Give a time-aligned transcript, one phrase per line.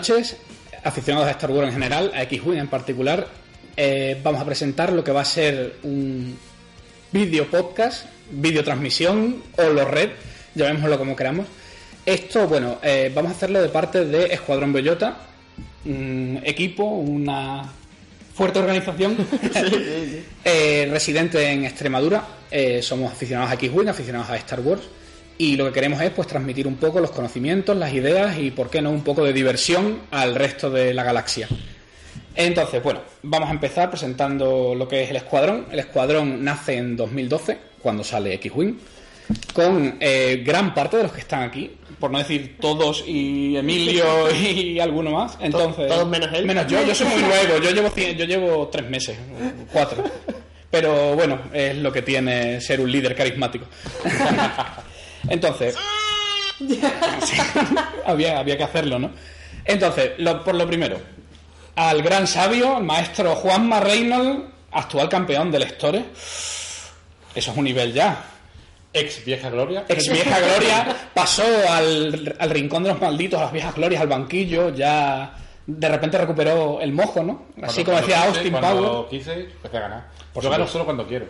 [0.00, 0.34] Noches,
[0.82, 3.26] aficionados a Star Wars en general, a X-Wing en particular.
[3.76, 6.38] Eh, vamos a presentar lo que va a ser un
[7.12, 10.08] vídeo podcast, vídeo transmisión o lo red,
[10.54, 11.46] llamémoslo como queramos.
[12.06, 15.18] Esto, bueno, eh, vamos a hacerlo de parte de Escuadrón Bellota,
[15.84, 17.70] un equipo, una
[18.32, 19.18] fuerte organización
[20.44, 22.24] eh, residente en Extremadura.
[22.80, 24.80] Somos aficionados a X-Wing, aficionados a Star Wars.
[25.40, 28.68] Y lo que queremos es pues transmitir un poco los conocimientos, las ideas y, por
[28.68, 31.48] qué no, un poco de diversión al resto de la galaxia.
[32.34, 35.64] Entonces, bueno, vamos a empezar presentando lo que es el escuadrón.
[35.72, 38.74] El escuadrón nace en 2012, cuando sale X-Wing,
[39.54, 44.04] con eh, gran parte de los que están aquí, por no decir todos y Emilio
[44.34, 45.38] y alguno más.
[45.40, 46.44] Entonces, todos menos él.
[46.44, 49.16] Menos yo, yo soy muy nuevo, yo llevo, cien- yo llevo tres meses,
[49.72, 50.04] cuatro.
[50.70, 53.64] Pero bueno, es lo que tiene ser un líder carismático.
[55.30, 55.74] Entonces,
[58.06, 59.10] había, había que hacerlo, ¿no?
[59.64, 60.98] Entonces, lo- por lo primero,
[61.76, 66.04] al gran sabio, maestro Juanma Reynolds, actual campeón del Store.
[67.34, 68.24] Eso es un nivel ya.
[68.92, 69.84] Ex vieja gloria.
[69.88, 74.08] Ex vieja gloria, pasó al, al rincón de los malditos, a las viejas glorias, al
[74.08, 75.36] banquillo, ya
[75.66, 77.46] de repente recuperó el mojo, ¿no?
[77.62, 78.72] Así Cuando- como decía Austin quise, Power.
[78.82, 80.08] Cuando quise, empecé a ganar.
[80.34, 81.26] Por Yo gano solo cuando quiero.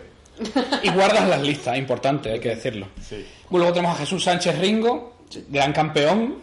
[0.83, 2.87] Y guardas las listas, importante, hay que decirlo.
[3.07, 3.25] Sí.
[3.49, 5.17] Luego tenemos a Jesús Sánchez Ringo,
[5.49, 6.35] gran campeón.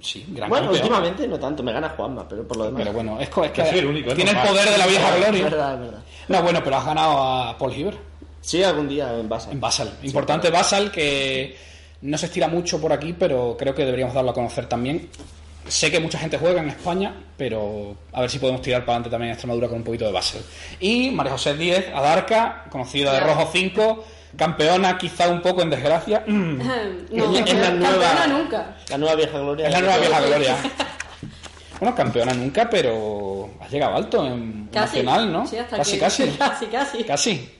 [0.00, 0.82] Sí, gran Bueno, campeón.
[0.84, 2.80] últimamente no tanto, me gana Juanma, pero por lo demás.
[2.82, 5.20] Pero bueno, es, es que soy el único, tiene el poder de la vieja es
[5.22, 5.44] gloria.
[5.44, 5.98] verdad, es verdad.
[6.28, 7.96] No, bueno, pero has ganado a Paul Hiver
[8.42, 9.50] Sí, algún día en Basa.
[9.50, 9.92] en Basal.
[10.02, 11.56] Importante Basal que
[12.02, 15.08] no se estira mucho por aquí, pero creo que deberíamos darlo a conocer también.
[15.68, 19.10] Sé que mucha gente juega en España, pero a ver si podemos tirar para adelante
[19.10, 20.42] también en Extremadura con un poquito de Basel.
[20.80, 24.04] Y María José Díez, Adarca, conocida de Rojo 5,
[24.36, 26.22] campeona quizá un poco en desgracia.
[26.28, 26.58] Mm,
[27.10, 28.76] No, Es la nueva- campeona nunca.
[28.88, 29.66] La nueva vieja gloria.
[29.68, 30.56] Es la nueva vieja gloria.
[31.78, 34.96] Bueno, campeona nunca, pero has llegado alto en Casi.
[35.02, 35.46] nacional, ¿no?
[35.46, 36.26] Sí, hasta casi, que- casi.
[36.38, 37.04] casi, casi.
[37.04, 37.50] Casi.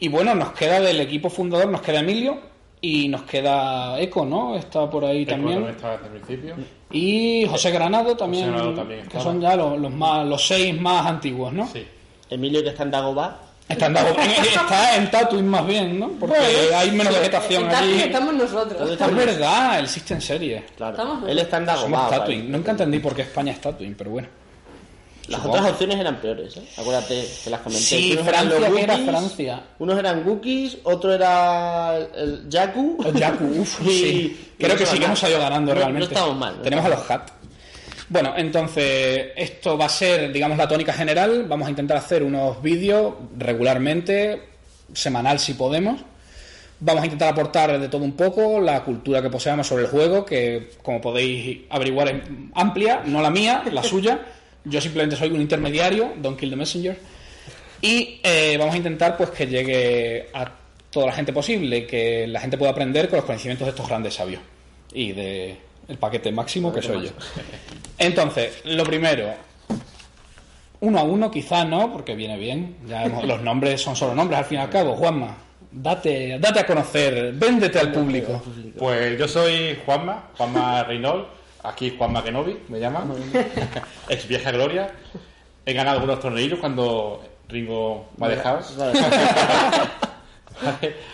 [0.00, 2.40] Y bueno, nos queda del equipo fundador, nos queda Emilio
[2.80, 4.56] y nos queda Eco, ¿no?
[4.56, 5.54] Está por ahí Eco también.
[5.58, 6.56] también estaba desde el principio.
[6.94, 10.80] Y José Granado también, José Granado también que son ya los, los más, los seis
[10.80, 11.66] más antiguos, ¿no?
[11.66, 11.84] Sí.
[12.30, 13.36] Emilio que está en Dagobah.
[13.68, 16.08] Está, en, Dago- en- está en Tatooine más bien, ¿no?
[16.20, 16.36] Porque
[16.74, 18.02] hay menos vegetación En Tatooine allí.
[18.02, 18.90] estamos nosotros.
[18.90, 20.64] Es verdad, el existe en serie.
[20.76, 21.20] Claro.
[21.26, 22.10] Él está en Somos Dagobah.
[22.10, 22.42] Tatooine.
[22.42, 22.50] vale.
[22.58, 24.28] Nunca entendí por qué España es Tatooine, pero bueno.
[25.28, 25.56] Las Supongo.
[25.58, 26.62] otras opciones eran peores, ¿eh?
[26.76, 27.82] Acuérdate que las comenté.
[27.84, 29.62] Sí, Unos eran Francia, los que era Wookiees, Francia.
[29.78, 30.18] Unos eran
[30.84, 32.98] otro era el Jakku.
[33.06, 34.50] El Jakku, uf, Y- sí.
[34.58, 36.08] Creo que sí que hemos ganando No- realmente.
[36.08, 36.56] No estamos mal.
[36.58, 36.62] ¿no?
[36.62, 37.30] Tenemos a los Hat.
[38.10, 41.44] Bueno, entonces, esto va a ser, digamos, la tónica general.
[41.48, 44.42] Vamos a intentar hacer unos vídeos regularmente,
[44.92, 46.00] semanal si podemos.
[46.80, 50.24] Vamos a intentar aportar de todo un poco la cultura que poseamos sobre el juego,
[50.24, 52.22] que como podéis averiguar es
[52.54, 54.20] amplia, no la mía, la suya.
[54.64, 56.98] Yo simplemente soy un intermediario, Don't Kill the Messenger.
[57.82, 60.50] Y eh, vamos a intentar pues que llegue a
[60.90, 64.14] toda la gente posible, que la gente pueda aprender con los conocimientos de estos grandes
[64.14, 64.40] sabios.
[64.92, 65.56] Y de
[65.88, 67.10] el paquete máximo que soy yo.
[67.98, 69.34] Entonces, lo primero,
[70.80, 72.76] uno a uno quizá no, porque viene bien.
[72.86, 74.96] Ya hemos- los nombres son solo nombres al fin y al cabo.
[74.96, 75.36] Juanma,
[75.70, 78.42] date, date a conocer, véndete al público.
[78.78, 81.26] Pues yo soy Juanma, Juanma Reynolds.
[81.64, 83.12] Aquí Juanma Kenobi, me llaman.
[84.08, 84.90] Ex vieja gloria.
[85.66, 88.60] He ganado algunos tornillos cuando Ringo me ha dejado.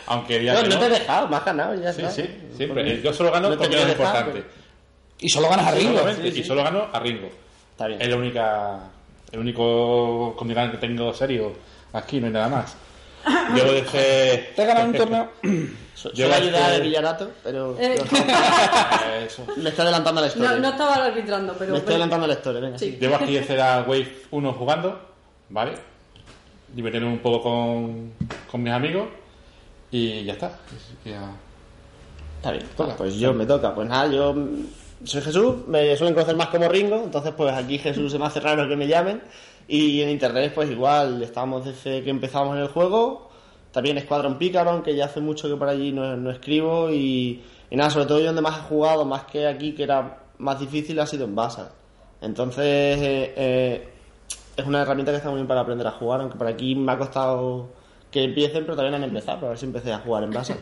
[0.07, 0.79] Aunque No, no no.
[0.79, 2.13] te he dejado, me has ganado ya Sí, está.
[2.13, 2.23] sí,
[2.57, 2.83] siempre.
[2.85, 4.45] Porque Yo solo gano no porque es importante.
[5.19, 6.01] Y solo ganas a Ringo.
[6.15, 6.41] Sí, sí.
[6.41, 7.29] Y solo gano a Ringo.
[7.73, 8.01] Está bien.
[8.03, 8.81] Es la única,
[9.33, 11.53] el único condicionante que tengo serio
[11.93, 12.77] aquí, no hay nada más.
[13.57, 14.53] Yo dejé.
[14.57, 15.31] Te has ganado un torneo.
[16.03, 17.97] Soy la ayuda de Villarato, pero Eh,
[19.27, 19.45] Eso.
[19.57, 20.51] me está adelantando la historia.
[20.53, 21.73] no, no estaba arbitrando, pero.
[21.73, 22.79] me estoy adelantando la historia, venga.
[22.79, 22.91] Sí.
[22.93, 22.97] sí.
[23.01, 25.01] Llevo aquí la Wave 1 jugando,
[25.51, 25.73] ¿vale?
[26.75, 28.13] Divirtiéndome un poco con,
[28.51, 29.09] con mis amigos
[29.91, 30.47] y ya está.
[30.47, 31.33] Así que ya-
[32.37, 32.65] Está bien.
[32.77, 32.97] Toca.
[32.97, 33.75] Pues yo me toca.
[33.75, 34.35] Pues nada, yo
[35.05, 38.41] soy Jesús, me suelen conocer más como Ringo, entonces pues aquí Jesús se me hace
[38.41, 39.21] raro que me llamen.
[39.69, 43.30] Y en internet pues igual, estamos desde que empezamos en el juego.
[43.73, 46.91] También Squadron Picaron, que ya hace mucho que por allí no, no escribo.
[46.91, 50.59] Y, nada, sobre todo yo donde más he jugado, más que aquí, que era más
[50.59, 51.73] difícil, ha sido en Basa.
[52.21, 53.89] Entonces eh, eh,
[54.57, 56.93] es una herramienta que está muy bien para aprender a jugar, aunque por aquí me
[56.93, 57.69] ha costado
[58.11, 60.57] que empiecen, pero no han empezado, pero a ver si empecé a jugar en Basa.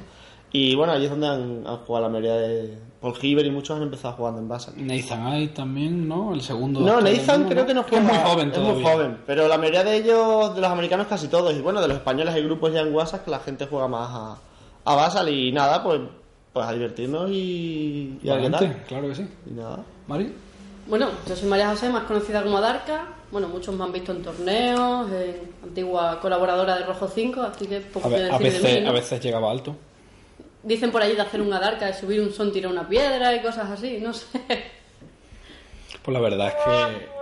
[0.52, 2.78] Y bueno, allí es donde han, han jugado la mayoría de...
[3.00, 4.72] Paul Hiver y muchos han empezado jugando en Basa.
[4.76, 6.34] Nathan Ay también, ¿no?
[6.34, 6.80] El segundo.
[6.80, 9.84] No, Nathan creo que no es muy juega- joven Es muy joven, pero la mayoría
[9.84, 12.80] de ellos, de los americanos casi todos, y bueno, de los españoles hay grupos ya
[12.80, 14.38] en WhatsApp que la gente juega más a,
[14.84, 16.00] a Basal y nada, pues,
[16.52, 18.82] pues a divertirnos y, y a tal.
[18.88, 19.28] claro que sí.
[19.48, 19.78] Y nada.
[20.08, 20.34] Mari.
[20.88, 23.06] Bueno, yo soy María José, más conocida como Darka.
[23.30, 27.80] Bueno, muchos me han visto en torneos, en antigua colaboradora de Rojo 5, así que
[27.80, 28.90] poco A, que ve- decir a de veces, mí, ¿no?
[28.90, 29.76] a veces llegaba alto.
[30.62, 33.40] Dicen por ahí de hacer un Adarka, de subir un son, tirar una piedra y
[33.40, 34.26] cosas así, no sé.
[36.02, 37.18] Pues la verdad es que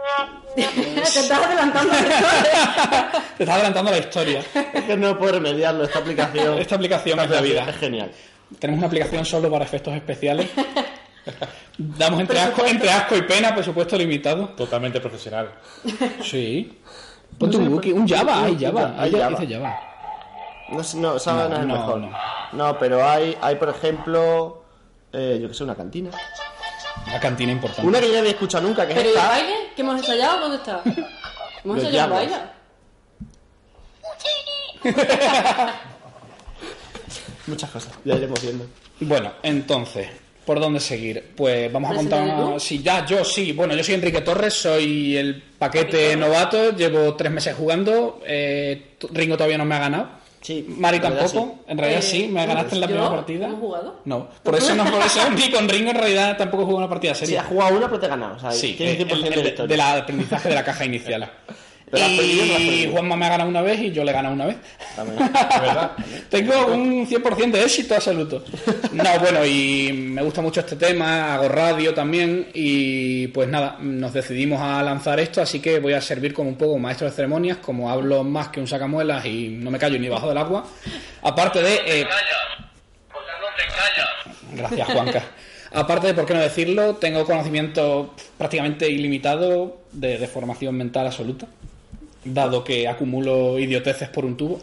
[0.57, 0.63] Te
[1.21, 3.13] estás adelantando la historia.
[3.37, 4.43] te estás adelantando la historia.
[4.73, 6.59] Es que no puedo remediarlo, esta aplicación.
[6.59, 7.69] Esta aplicación es la vida.
[7.69, 8.11] Es genial.
[8.59, 10.49] Tenemos una aplicación solo para efectos especiales.
[11.79, 14.49] Damos entre asco, entre asco y pena, presupuesto limitado.
[14.51, 15.51] Totalmente profesional.
[16.23, 16.79] Sí.
[17.39, 18.95] Ponte un wiki, un Java, hay Java.
[18.97, 19.41] Hay Hay Java.
[19.41, 19.96] Dice Java.
[20.71, 21.99] No, sé- no, Saba No, no, es el no, mejor.
[22.01, 22.11] no.
[22.53, 22.79] No.
[22.79, 24.65] pero hay, hay por ejemplo,
[25.13, 26.11] eh, yo que sé, una cantina.
[27.07, 27.87] Una cantina importante.
[27.87, 29.55] Una que yo no había escuchado nunca, que es ¿Pero y el baile?
[29.77, 30.41] ¿Que hemos ensayado?
[30.41, 30.83] ¿Dónde está?
[31.65, 32.37] ¿Hemos ensayado el baile?
[37.47, 38.67] Muchas cosas, ya iremos viendo.
[39.01, 40.09] Bueno, entonces,
[40.45, 41.33] ¿por dónde seguir?
[41.37, 42.55] Pues vamos a ¿Preséntate contar.
[42.55, 42.61] tú?
[42.61, 43.53] Sí, ya, yo sí.
[43.53, 48.21] Bueno, yo soy Enrique Torres, soy el paquete novato, llevo tres meses jugando.
[48.27, 50.09] eh, Ringo todavía no me ha ganado.
[50.47, 53.47] Sí, Mari tampoco, en realidad Eh, sí, me ganaste en la primera partida.
[53.47, 53.97] ¿Hemos jugado?
[54.05, 57.17] No, por eso no, por eso ni con Ringo en realidad tampoco jugué una partida
[57.17, 57.41] Sí, seria.
[57.41, 58.37] has jugado una, pero te he ganado.
[58.37, 61.29] O sea, Sí, tienes eh, 100% el- la de- aprendizaje de la caja inicial.
[61.93, 62.89] Y.
[62.91, 64.57] Juanma me ha ganado una vez y yo le he ganado una vez.
[64.97, 65.19] También.
[65.33, 65.93] ¿Verdad?
[66.31, 68.45] Tengo un 100% de éxito absoluto.
[68.93, 74.13] No, bueno, y me gusta mucho este tema, hago radio también y pues nada, nos
[74.13, 77.59] decidimos a lanzar esto, así que voy a servir como un poco maestro de ceremonias,
[77.59, 80.67] como hablo más que un sacamuelas y no me callo ni bajo del agua.
[81.23, 81.75] Aparte de...
[81.87, 82.07] eh,
[84.53, 85.23] Gracias, Juanca.
[85.73, 91.47] Aparte de, por qué no decirlo, tengo conocimiento prácticamente ilimitado de, de formación mental absoluta,
[92.27, 94.61] dado que acumulo idioteces por un tubo.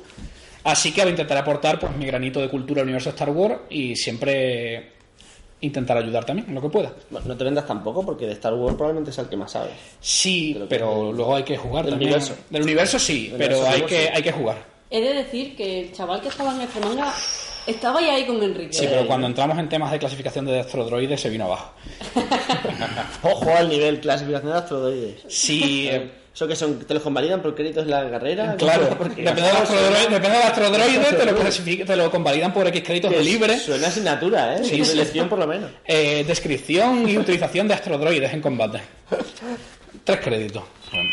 [0.64, 4.92] Así que intentaré aportar pues, mi granito de cultura al universo Star Wars y siempre
[5.62, 6.94] intentar ayudar también en lo que pueda.
[7.10, 9.74] Bueno, no te vendas tampoco, porque de Star Wars probablemente es el que más sabes.
[10.00, 12.12] Sí, pero luego hay que jugar del también.
[12.12, 12.36] universo.
[12.50, 14.10] Del universo sí, Del pero universo hay que, sí.
[14.14, 14.66] hay que jugar.
[14.90, 17.14] He de decir que el chaval que estaba en Extremanga
[17.68, 18.74] estaba ya ahí con Enrique.
[18.74, 21.74] Sí, pero cuando entramos en temas de clasificación de astrodroides se vino abajo.
[23.24, 25.24] Ojo al nivel clasificación de astrodroides.
[25.28, 26.80] Sí, eh, ¿Eso que son?
[26.80, 28.56] ¿Te los convalidan por créditos en la carrera?
[28.58, 33.12] Claro, depende del astrodroide, depende del astrodroide, te lo, te lo convalidan por X créditos
[33.12, 33.60] Que de libre.
[33.60, 34.64] Suena asignatura, ¿eh?
[34.64, 34.84] Sí.
[34.84, 35.70] Selección por lo menos.
[35.86, 38.82] Eh, descripción y utilización de astrodroides en combate.
[40.04, 40.64] Tres créditos.
[40.92, 41.10] Bueno,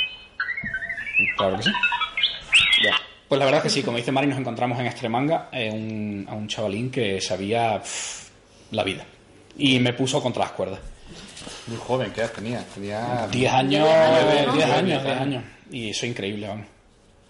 [1.37, 1.71] claro que sí.
[2.83, 3.10] Ya.
[3.31, 6.27] Pues la verdad es que sí, como dice Mari, nos encontramos en Extremanga eh, un-
[6.29, 8.29] a un chavalín que sabía pff,
[8.73, 8.85] la
[9.57, 10.81] Y me puso contra las cuerdas.
[11.69, 12.65] Muy joven, ¿qué edad tenía?
[12.75, 14.53] Tenía 10 años, años, ¿no?
[14.53, 15.21] 10 años, Diez 10 años.
[15.21, 15.45] años.
[15.71, 16.67] Y eso es increíble, vamos.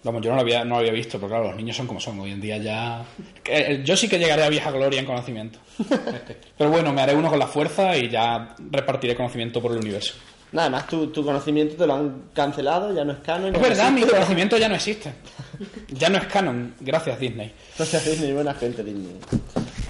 [0.03, 1.99] Vamos, yo no lo había, no lo había visto, pero claro, los niños son como
[1.99, 2.19] son.
[2.19, 3.05] Hoy en día ya.
[3.43, 5.59] que- Yo sí que llegaré a vieja gloria en conocimiento.
[6.57, 10.15] Pero bueno, me haré uno con la fuerza y ya repartiré conocimiento por el universo.
[10.51, 13.55] Nada más, tu, tu conocimiento te lo han cancelado, ya no es canon.
[13.55, 15.13] Es verdad, mi conocimiento ya no existe.
[15.89, 16.73] Ya no es canon.
[16.79, 17.53] Gracias, Disney.
[17.77, 19.15] Gracias Disney, buena gente Disney.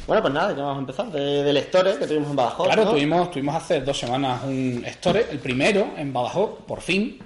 [0.06, 1.10] Bueno, pues nada, ya vamos a empezar.
[1.10, 2.68] De, del Store que tuvimos en Badajoz.
[2.68, 2.92] Claro, ¿no?
[2.92, 7.20] tuvimos, tuvimos hace dos semanas un store, el primero en Badajoz, por fin.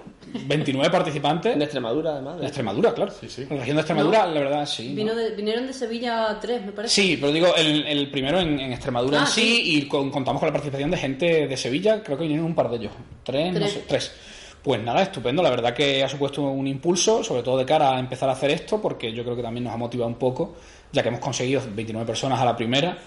[0.48, 1.56] 29 participantes.
[1.56, 2.36] En Extremadura, además.
[2.36, 3.12] En de- Extremadura, claro.
[3.28, 4.90] Sí, la región de Extremadura, la verdad, sí.
[4.90, 4.96] ¿no?
[4.96, 6.94] Vino de- vinieron de Sevilla tres, me parece.
[7.02, 10.40] Sí, pero digo, el, el primero en, en Extremadura Ah, en sí, y con- contamos
[10.40, 12.92] con la participación de gente de Sevilla, creo que vinieron un par de ellos.
[13.24, 13.72] Tres, no Tres.
[13.72, 14.12] sé, tres.
[14.64, 15.44] Pues nada, estupendo.
[15.44, 18.50] La verdad que ha supuesto un impulso, sobre todo de cara a empezar a hacer
[18.52, 20.56] esto, porque yo creo que también nos ha motivado un poco,
[20.92, 22.98] ya que hemos conseguido 29 personas a la primera,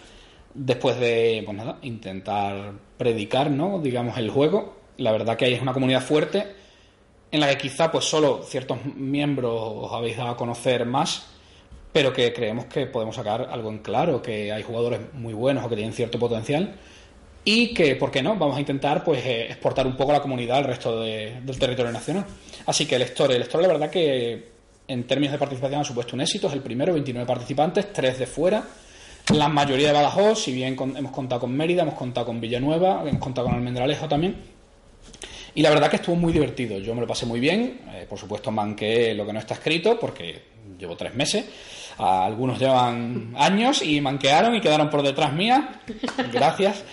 [0.55, 3.81] después de, pues nada, intentar predicar, ¿no?
[3.81, 4.77] Digamos, el juego.
[4.99, 6.47] La verdad que es una comunidad fuerte,
[7.31, 11.27] en la que quizá pues solo ciertos miembros os habéis dado a conocer más,
[11.93, 15.69] pero que creemos que podemos sacar algo en claro, que hay jugadores muy buenos o
[15.69, 16.75] que tienen cierto potencial
[17.45, 18.37] y que, ¿por qué no?
[18.37, 21.91] Vamos a intentar pues eh, exportar un poco la comunidad al resto de- del territorio
[21.93, 22.25] nacional.
[22.67, 24.49] Así que el Store, el Store la verdad que
[24.87, 28.27] en términos de participación ha supuesto un éxito, es el primero, 29 participantes, 3 de
[28.27, 28.65] fuera,
[29.35, 33.21] la mayoría de Badajoz, si bien hemos contado con Mérida, hemos contado con Villanueva, hemos
[33.21, 34.37] contado con Almendralejo también.
[35.59, 38.17] Y la verdad que estuvo muy divertido, yo me lo pasé muy bien, eh, por
[38.17, 40.41] supuesto manqué lo que no está escrito porque
[40.79, 41.47] llevo tres meses,
[41.99, 45.81] A algunos llevan años y manquearon y quedaron por detrás mía,
[46.33, 46.85] gracias.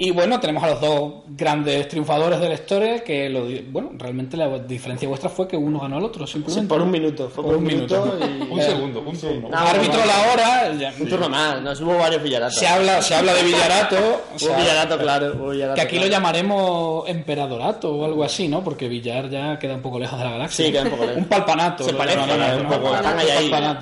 [0.00, 4.48] Y bueno, tenemos a los dos grandes triunfadores del Store que, lo, bueno, realmente la
[4.60, 6.68] diferencia vuestra fue que uno ganó al otro, simplemente.
[6.68, 7.28] por un minuto.
[7.28, 8.16] Fue por, un minuto.
[8.20, 9.48] y- Un segundo, un segundo.
[9.48, 11.60] No, Árbitro la hora, ya- Un turno más.
[11.62, 12.54] Nos hubo varios villaratos.
[12.58, 15.32] se habla, se habla de Villarato, o Hubo sea, villarato, claro.
[15.36, 18.62] hubo villarato, que aquí lo llamaremos Emperadorato o algo así, ¿no?
[18.62, 20.66] Porque Villar ya queda un poco lejos de la galaxia.
[20.66, 21.18] Sí, queda un poco lejos.
[21.22, 21.82] Un palpanato.
[21.84, 22.28] Se llamaremos,
[22.62, 22.94] un poco.
[22.94, 23.26] Están ahí,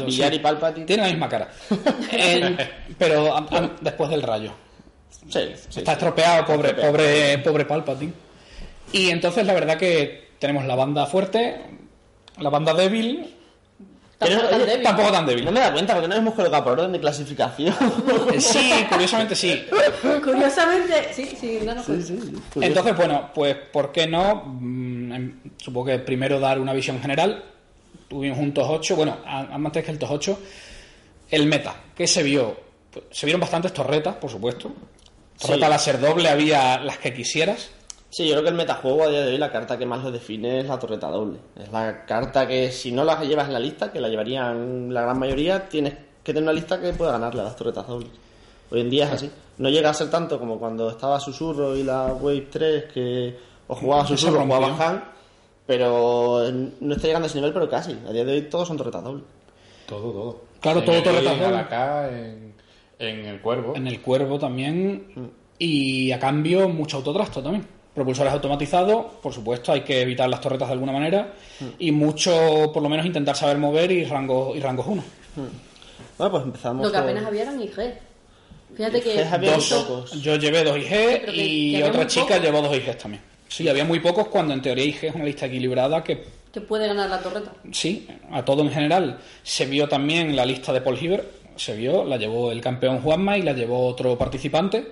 [0.07, 0.37] Villar sí.
[0.37, 0.87] y Palpatine.
[0.87, 1.49] Tienen la misma cara.
[2.11, 2.57] Eh,
[2.99, 3.35] pero
[3.83, 4.53] después del rayo.
[5.29, 5.97] Sí, sí, Está sí.
[5.99, 6.93] estropeado, pobre, estropeado.
[6.93, 8.13] pobre, pobre Palpatine.
[8.93, 11.57] Y entonces la verdad que tenemos la banda fuerte,
[12.39, 13.33] la banda débil,
[14.19, 14.83] Tampoco tan débil.
[14.83, 15.45] tampoco tan débil.
[15.45, 17.75] No me da cuenta porque no hemos colocado por orden de clasificación.
[18.33, 19.67] Eh, Sí, curiosamente sí.
[20.25, 22.11] Curiosamente, sí, sí, no, no, pues.
[22.61, 24.45] Entonces, bueno, pues ¿por qué no?
[24.47, 27.45] Mm, em, Supongo que primero dar una visión general.
[28.09, 30.39] Tuvimos un TOS 8, bueno, a- antes que el TOS 8,
[31.31, 31.75] el meta.
[31.95, 32.57] ¿Qué se vio?
[33.11, 34.73] Se vieron bastantes torretas, por supuesto.
[35.41, 35.71] Torreta Sí.
[35.71, 37.71] láser doble, había las que quisieras.
[38.11, 40.11] Sí, yo creo que el metajuego a día de hoy la carta que más lo
[40.11, 41.39] define es la torreta doble.
[41.57, 45.03] Es la carta que si no la llevas en la lista, que la llevarían la
[45.03, 48.11] gran mayoría, tienes que tener una lista que pueda ganarle a las torretas dobles.
[48.71, 49.31] Hoy en día es así.
[49.59, 53.39] No llega a ser tanto como cuando estaba Susurro y la Wave 3, que
[53.69, 54.89] o jugaba Susurro o jugaba.
[54.89, 55.05] Han,
[55.67, 56.43] pero
[56.81, 57.93] no está llegando a ese nivel, pero casi.
[58.09, 59.25] A día de hoy todos son torretas dobles.
[59.87, 60.41] Todo, todo.
[60.61, 61.57] Claro, En todo torretas Wii, doble.
[61.59, 62.55] acá en,
[62.99, 63.75] en el cuervo.
[63.77, 65.33] En el cuervo también.
[65.59, 67.67] Y a cambio, mucho autotrasto también.
[67.95, 71.33] Propulsores automatizados, por supuesto, hay que evitar las torretas de alguna manera.
[71.79, 75.03] Y mucho, por lo menos, intentar saber mover y rangos y rangos 1.
[76.19, 76.85] Bueno, pues empezamos.
[76.87, 77.75] Lo que apenas había eran IG.
[78.77, 79.15] Fíjate que.
[79.15, 79.71] IG Dos.
[79.87, 80.23] pocos.
[80.23, 80.89] Yo llevé dos IG
[81.25, 83.23] que- y que otra chica llevó dos IGs también.
[83.49, 86.87] Sí, había muy pocos cuando en teoría IG es una lista equilibrada que que puede
[86.89, 87.53] ganar la torreta.
[87.71, 89.19] sí, a todo en general.
[89.43, 91.25] Se vio también la lista de Paul Hiver,
[91.57, 94.87] se vio, la llevó el campeón Juanma y la llevó otro participante.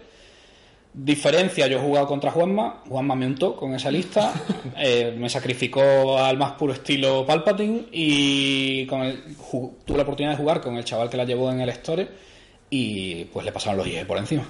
[0.93, 4.33] Diferencia, yo he jugado contra Juanma, Juanma me untó con esa lista,
[4.79, 9.37] eh, me sacrificó al más puro estilo Palpatine y con el,
[9.85, 12.09] tuve la oportunidad de jugar con el chaval que la llevó en el Store
[12.71, 14.45] y pues le pasaron los IE por encima.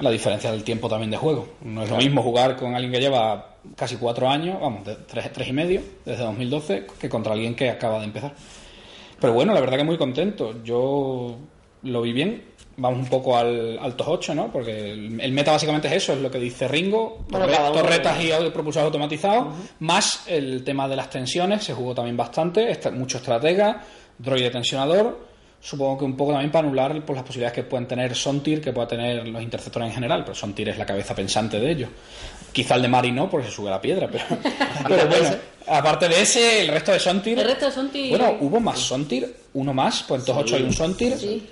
[0.00, 1.48] La diferencia del tiempo también de juego.
[1.62, 5.32] No es lo mismo jugar con alguien que lleva casi cuatro años, vamos, de tres,
[5.32, 8.34] tres y medio, desde 2012, que contra alguien que acaba de empezar.
[9.22, 10.62] Pero bueno, la verdad que muy contento.
[10.62, 11.36] Yo
[11.84, 12.44] lo vi bien.
[12.76, 14.50] Vamos un poco al, al TOS 8, ¿no?
[14.52, 17.24] Porque el, el meta básicamente es eso, es lo que dice Ringo.
[17.28, 19.46] Bueno, torre- torretas y propulsores automatizados,
[19.80, 23.82] más el tema de las tensiones, se jugó también bastante, mucho estratega,
[24.18, 25.18] droide tensionador,
[25.62, 28.72] supongo que un poco también para anular pues, las posibilidades que pueden tener Sontir, que
[28.72, 31.88] pueda tener los interceptores en general, pero Sontir es la cabeza pensante de ellos.
[32.52, 34.24] Quizá el de Mari no, porque se sube a la piedra, pero,
[34.88, 35.30] pero bueno,
[35.68, 37.38] aparte de ese, el resto de Sontir...
[37.38, 38.10] El resto de Sonti.
[38.10, 41.16] Bueno, hubo más Sontir, uno más, pues en TOS 8 hay un Sontir.
[41.16, 41.48] Sí.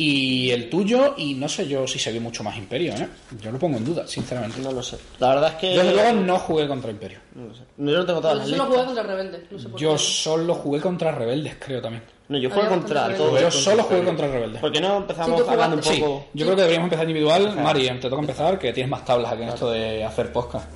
[0.00, 3.08] Y el tuyo, y no sé yo si se vio mucho más Imperio, ¿eh?
[3.42, 4.60] Yo lo pongo en duda, sinceramente.
[4.60, 4.96] No lo sé.
[5.18, 5.74] La verdad es que.
[5.74, 7.18] Yo desde luego no jugué contra Imperio.
[7.34, 7.62] No lo sé.
[7.78, 8.68] No, Yo no tengo todas Yo las solo listas.
[8.68, 9.46] jugué contra Rebelde.
[9.50, 9.98] No sé por Yo qué.
[9.98, 12.04] solo jugué contra Rebeldes, creo también.
[12.28, 13.40] No, yo juego Había contra todos.
[13.40, 14.60] Yo solo jugué contra Rebeldes.
[14.60, 15.94] ¿Por qué no empezamos Sí, hablando un jugaste.
[15.94, 16.26] Sí, poco?
[16.34, 17.56] yo creo que deberíamos empezar individual.
[17.56, 20.68] Mari, te toca empezar, que tienes más tablas aquí en esto de hacer podcast.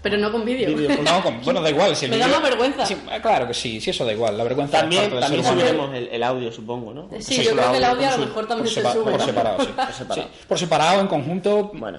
[0.00, 0.68] Pero no con vídeo.
[1.02, 1.96] No, con- bueno, da igual.
[1.96, 2.84] Si el Me da vídeo- más vergüenza.
[2.86, 4.36] Sí, eh, claro que sí, sí, eso da igual.
[4.36, 7.08] La vergüenza También, también subiremos el, el audio, supongo, ¿no?
[7.18, 9.10] Sí, Sí, yo creo que el audio a por lo mejor también Por, se sube.
[9.10, 9.24] por ¿no?
[9.26, 9.66] separado, sí.
[9.98, 10.28] separado.
[10.28, 11.70] Sí, Por separado, en conjunto.
[11.74, 11.98] Bueno.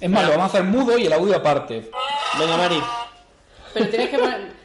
[0.00, 1.90] Es más, lo vamos a hacer mudo y el audio aparte.
[2.38, 2.78] Venga, Mari.
[3.72, 4.55] Pero tienes que poner.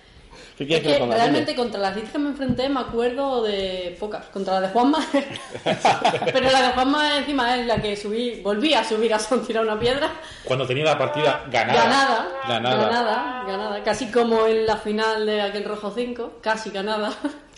[0.67, 1.15] ¿Qué Es quieres que, que le ponga?
[1.15, 1.63] realmente Dime.
[1.63, 4.25] contra las listas que me enfrenté me acuerdo de pocas.
[4.27, 4.99] Contra la de Juanma.
[6.33, 9.63] Pero la de Juanma encima es la que subí, volví a subir a Son tirar
[9.63, 10.09] una piedra.
[10.43, 11.83] Cuando tenía la partida ganada.
[11.83, 12.85] Ganada, Ganada.
[12.85, 17.11] ganada, ganada, casi como en la final de aquel Rojo 5, casi ganada.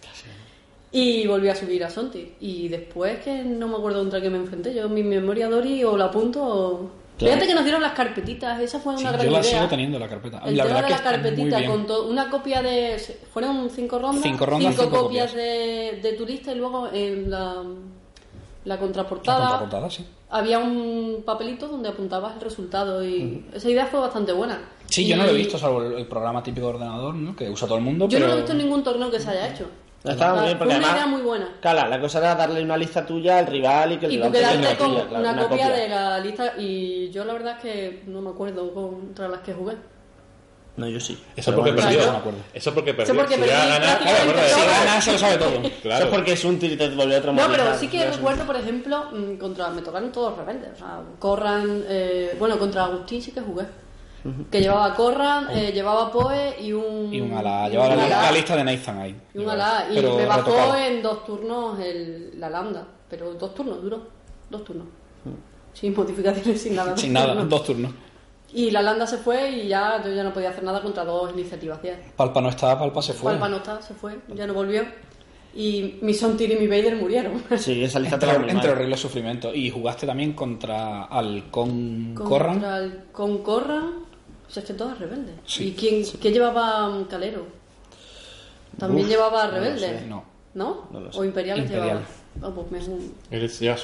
[0.96, 2.36] Y volví a subir a Sonti.
[2.40, 4.76] Y después que no me acuerdo contra qué me enfrenté.
[4.76, 6.92] Yo en mi memoria Dori o la apunto o...
[7.18, 9.52] Fíjate que nos dieron las carpetitas, esa fue Sí, una gran yo la idea.
[9.52, 10.42] sigo teniendo la carpeta.
[10.46, 12.98] El la verdad de que la muy carpetita con una copia de.
[13.32, 15.34] Fueron cinco rondas, Cinco rondas, cinco copias, copias.
[15.36, 17.64] De, de turista y luego en la,
[18.66, 20.06] la contraportada, La contraportada, sí.
[20.32, 24.60] había un papelito donde apuntabas el resultado y esa idea fue bastante buena.
[24.90, 27.36] Sí, Y yo no lo he visto, salvo el, el programa típico de ordenador, ¿no?
[27.36, 28.26] Que usa todo el mundo, Yo pero...
[28.28, 29.66] no lo he visto en ningún torneo que se haya hecho.
[30.04, 30.96] Estaba muy bien porque una además.
[30.98, 31.50] idea muy buena.
[31.62, 34.32] Claro, la cosa era darle una lista tuya al rival y que el Y rival
[34.32, 37.56] te quedarte diera con tuya, claro, una, copia, de la lista y yo la verdad
[37.58, 39.76] es que no me acuerdo contra las que jugué.
[40.76, 41.22] No, yo sí.
[41.36, 42.06] Eso porque bueno, perdió.
[42.08, 42.40] no me acuerdo.
[42.52, 43.16] Eso porque Eso perdió.
[43.16, 44.86] porque ganado, prácticamente claro, Si verdad.
[44.86, 45.52] gana, se lo sabe todo.
[45.52, 45.72] Claro.
[45.84, 48.44] Eso es porque es un tir y te volvió a No, pero sí que recuerdo,
[48.46, 50.72] por ejemplo, mm, contra me tocaron todos rebeldes.
[50.74, 53.66] O sea, Corran, eh, bueno, contra Agustín sí que jugué.
[54.50, 57.14] Que llevaba Corran, eh, llevaba Poe y un.
[57.14, 57.68] Y un ala.
[57.70, 59.16] Llevaba un la, lista de Nathan ahí.
[59.34, 59.88] Y un ala.
[59.92, 60.76] Y Pero me bajó retocado.
[60.78, 62.88] en dos turnos el, la lambda.
[63.10, 64.02] Pero dos turnos, duró.
[64.50, 64.88] Dos turnos.
[65.74, 66.96] Sin modificaciones, sin nada.
[66.96, 67.50] Sin nada, turnos.
[67.50, 67.92] dos turnos.
[68.54, 71.32] Y la landa se fue y ya yo ya no podía hacer nada contra dos
[71.34, 71.82] iniciativas.
[71.82, 71.98] 10.
[72.16, 73.32] Palpa no está, Palpa se fue.
[73.32, 74.84] Palpa no está, se fue, ya no volvió.
[75.56, 77.44] Y mi Sontir y mi Vader murieron.
[77.58, 78.70] Sí, esa lista Entre, entre mal.
[78.70, 79.56] horribles sufrimientos.
[79.56, 82.54] Y jugaste también contra Halcón Corran.
[82.54, 83.92] Contra el- con Corran,
[84.48, 85.36] o sea, es que todas rebeldes.
[85.46, 87.46] Sí, ¿Y quién, qué llevaba Calero?
[88.78, 90.00] También Uf, llevaba no rebeldes.
[90.02, 90.24] sé, no.
[90.54, 90.88] ¿No?
[90.92, 91.20] No lo sé.
[91.20, 91.88] o Imperiales Imperial.
[92.00, 92.08] llevaba.
[92.60, 92.98] Oh, pues me-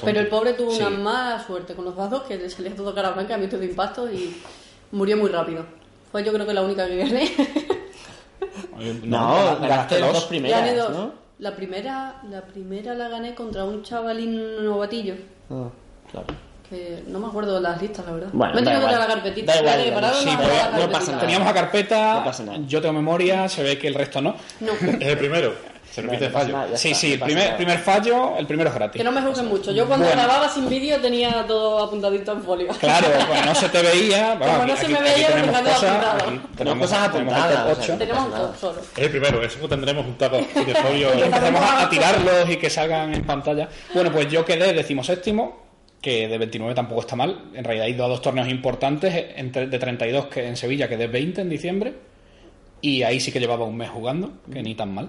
[0.04, 0.82] Pero el pobre tuvo Sí.
[0.82, 4.10] una mala suerte con los dados que le salía todo cara blanca, mito de impacto
[4.10, 4.36] y
[4.92, 5.64] murió muy rápido.
[6.10, 7.30] Fue yo creo que la única que gané.
[9.04, 10.14] No, ganaste ganaste las dos.
[10.20, 10.90] dos primeras, gané dos.
[10.90, 11.12] ¿no?
[11.38, 15.14] La primera, la primera la gané contra un chavalín novatillo.
[15.50, 15.68] Ah,
[16.10, 16.26] claro.
[16.70, 18.28] Que no me acuerdo de las listas, la verdad.
[18.32, 19.52] Bueno, me he tenido que la carpetita.
[19.54, 20.14] Da igual, igual.
[20.14, 21.20] Sí, pero la no pasa nada.
[21.20, 22.58] Teníamos la carpeta, No pasa nada.
[22.66, 24.36] yo tengo memoria, se ve que el resto no.
[24.60, 25.52] No, Es el primero.
[25.90, 26.52] Se repite el No fallo.
[26.52, 28.96] nada, Sí, está, sí, no el primer, primer fallo, el primero es gratis.
[29.00, 29.72] que no me juzguen mucho.
[29.72, 30.22] Yo cuando Bueno.
[30.22, 32.68] grababa sin vídeo tenía todo apuntadito en folio.
[32.78, 34.36] Claro, pues no se te veía.
[34.38, 36.28] Como Bueno, no se me veía, tenemos dejando cosas, apuntado.
[36.30, 37.98] aquí Tenemos cosas apuntadas, top o sea.
[37.98, 38.80] Tenemos un top solo.
[38.96, 39.42] Es el primero.
[39.42, 41.12] Eso tendremos un taco de folio.
[41.12, 43.68] Empezamos a, a tirarlos y que salgan en pantalla.
[43.92, 45.69] Bueno, pues yo quedé decimoséptimo,
[46.00, 47.50] que de 29 tampoco está mal.
[47.54, 51.06] En realidad he ido a dos torneos importantes, entre- de 32 que en Sevilla quedé
[51.06, 51.92] 20 en diciembre.
[52.80, 55.08] Y ahí sí que llevaba un mes jugando, que ni tan mal.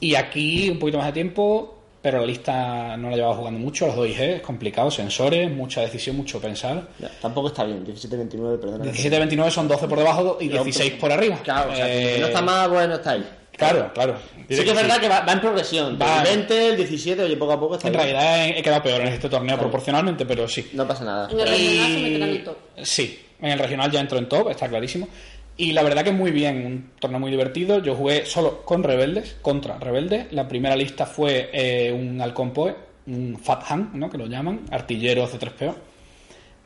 [0.00, 3.86] Y aquí un poquito más de tiempo, pero la lista no la llevaba jugando mucho,
[3.86, 6.88] los 2IG, es complicado, sensores, mucha decisión, mucho pensar.
[7.22, 8.84] Tampoco está bien, 17-29, perdona.
[8.86, 11.38] 17-29 son 12 por debajo y 16 por arriba.
[11.44, 13.24] Claro, o sea, que Eh, no está más bueno, está ahí.
[13.56, 14.16] Claro, claro.
[14.48, 15.98] Sí que es verdad que va, va en progresión.
[16.00, 16.18] Va.
[16.22, 18.04] El 20, el 17, oye, poco a poco está En bien.
[18.04, 20.70] realidad he he quedado peor en este torneo proporcionalmente, pero sí.
[20.72, 21.28] No pasa nada.
[21.30, 22.56] En el regional se meterán en el top.
[22.82, 25.08] Sí, en el regional ya entró en top, está clarísimo.
[25.56, 27.80] Y la verdad que muy bien, un torneo muy divertido.
[27.80, 30.32] Yo jugué solo con rebeldes, contra rebeldes.
[30.32, 32.74] La primera lista fue eh, un halcón poe,
[33.06, 34.10] un Fat Hand, ¿no?
[34.10, 35.74] que lo llaman, artillero C3PO.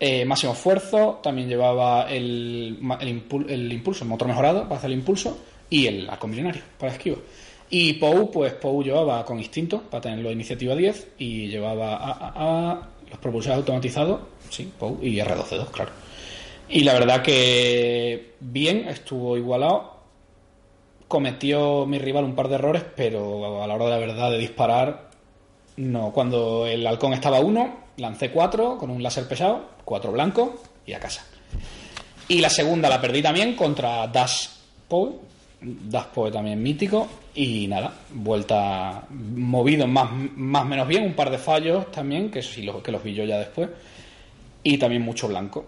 [0.00, 4.76] Eh, máximo esfuerzo, también llevaba el, ma- el, impul- el impulso, el motor mejorado para
[4.76, 5.36] hacer el impulso,
[5.70, 7.18] y el halcón milenario para esquiva.
[7.70, 13.18] Y Pou, pues Pou llevaba con instinto para tenerlo iniciativa 10 y llevaba a, los
[13.18, 15.90] propulsores automatizados, sí, Pou y R12-2, claro.
[16.68, 19.96] Y la verdad que bien, estuvo igualado.
[21.08, 24.38] Cometió mi rival un par de errores, pero a la hora de la verdad de
[24.38, 25.08] disparar,
[25.76, 26.12] no.
[26.12, 30.50] Cuando el halcón estaba uno, lancé cuatro con un láser pesado, cuatro blancos
[30.84, 31.24] y a casa.
[32.28, 34.48] Y la segunda la perdí también contra Dash
[34.86, 35.27] Poe.
[35.60, 37.08] Dash Poe también mítico.
[37.34, 42.62] Y nada, vuelta movido más más menos bien, un par de fallos también, que sí
[42.62, 43.68] los, que los vi yo ya después.
[44.62, 45.64] Y también mucho blanco.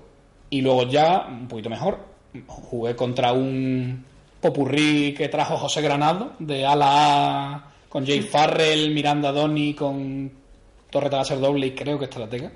[0.50, 1.98] Y luego ya, un poquito mejor,
[2.46, 4.04] jugué contra un
[4.40, 10.30] popurrí que trajo José Granado, de ala A, con Jay Farrell, Miranda Doni, con
[10.90, 12.50] Torre Láser doble y creo que estratega.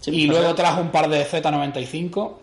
[0.00, 2.34] Sí, y luego trajo un par de Z95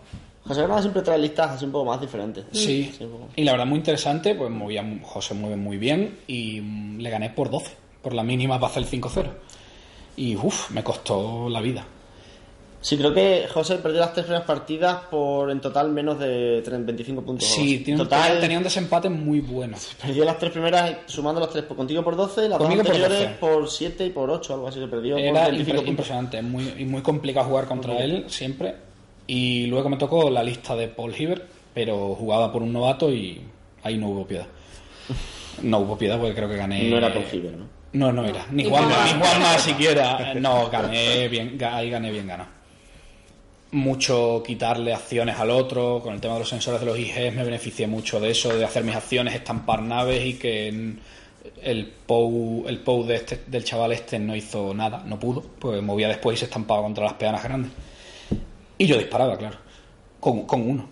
[0.46, 2.46] José Granada siempre trae listas así un poco más diferentes.
[2.52, 3.28] Sí, Sí, un poco.
[3.36, 6.60] y la verdad muy interesante, pues movía José mueve muy bien y
[7.00, 9.28] le gané por 12, por la mínima para hacer el 5-0.
[10.18, 11.86] Y uff, me costó la vida.
[12.82, 16.86] Sí, creo que José perdió las tres primeras partidas por en total menos de 30,
[16.88, 17.48] 25 puntos.
[17.48, 19.78] Sí, tiene un- total, tenía un desempate muy bueno.
[20.02, 22.92] perdió las tres primeras sumando las tres por contigo por 12, las dos Conmigo por
[22.94, 23.40] anteriores 12.
[23.40, 26.74] por 7 y por 8, algo así que perdió por Era 25 impre- impresionante, muy,
[26.78, 28.76] y muy complicado jugar contra él siempre.
[29.28, 33.42] Y luego me tocó la lista de Paul Hibbert, pero jugaba por un novato y
[33.84, 34.48] ahí no hubo piedad.
[35.62, 36.90] No hubo piedad porque creo que gané.
[36.90, 37.66] No era Paul Hibbert, ¿no?
[37.94, 38.46] No, no era.
[38.52, 39.06] Ni Juanma.
[39.06, 40.34] ni Juanma siquiera.
[40.36, 42.50] No, gané bien, ahí gané bien ganado.
[43.72, 47.44] Mucho quitarle acciones al otro, con el tema de los sensores de los IGs me
[47.44, 51.00] beneficié mucho de eso, de hacer mis acciones, estampar naves y que en-
[51.62, 55.82] el POU, el POU de este, del chaval este no hizo nada, no pudo, pues
[55.82, 57.72] movía después y se estampaba contra las peanas grandes.
[58.78, 59.58] Y yo disparaba, claro.
[60.20, 60.90] Con, con uno.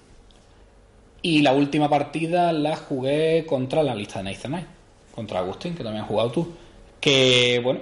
[1.22, 4.68] Y la última partida la jugué contra la lista de Nathan.
[5.14, 6.54] Contra Agustín, que también has jugado tú.
[7.00, 7.82] Que, bueno,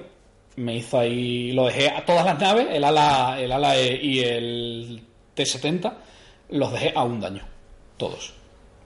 [0.57, 1.51] me hizo ahí.
[1.53, 5.01] Lo dejé a todas las naves, el ala, el ala E y el
[5.33, 5.93] T-70,
[6.49, 7.43] los dejé a un daño.
[7.97, 8.33] Todos.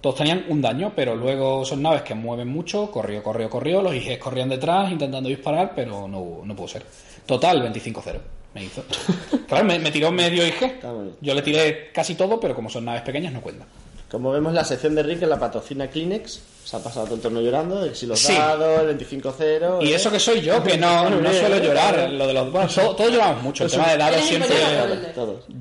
[0.02, 2.92] Todos tenían un daño, pero luego son naves que mueven mucho.
[2.92, 3.82] Corrió, corrió, corrió.
[3.82, 6.86] Los IGs corrían detrás intentando disparar, pero no, no pudo ser.
[7.26, 8.20] Total, 25-0.
[8.54, 8.84] Me hizo.
[9.48, 10.80] Claro, me, me tiró medio IG.
[11.22, 13.68] Yo le tiré casi todo, pero como son naves pequeñas, no cuentan.
[14.10, 16.40] Como vemos, la sección de Rick en la patrocina Kleenex.
[16.64, 17.82] Se ha pasado todo el torneo llorando.
[17.82, 18.34] de que Si los Sí.
[18.34, 19.80] dados, el 25-0.
[19.82, 19.96] Y ¿eh?
[19.96, 22.10] eso que soy yo, que no, no suelo llorar.
[22.12, 23.66] Lo de los, bueno, todo- todos lloramos mucho.
[23.66, 24.56] El tema de dados siempre.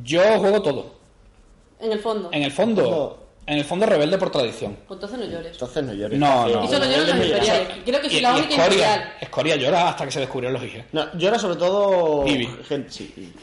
[0.05, 0.95] Yo juego todo.
[1.81, 2.29] En el fondo.
[2.33, 3.22] En el fondo, Fondo.
[3.47, 4.77] En el fondo rebelde por tradición.
[4.87, 5.53] Pues entonces no llores.
[5.53, 6.19] Entonces no llores.
[6.19, 6.65] No, no.
[6.65, 7.69] Y solo lloran los imperiales.
[7.85, 8.71] Creo que Y, la y única imperial.
[9.01, 10.85] Escoria, Escoria llora hasta que se descubrieron los IG.
[10.93, 12.23] No, llora sobre todo.
[12.25, 12.49] Vivi.
[12.69, 13.33] Gente, sí.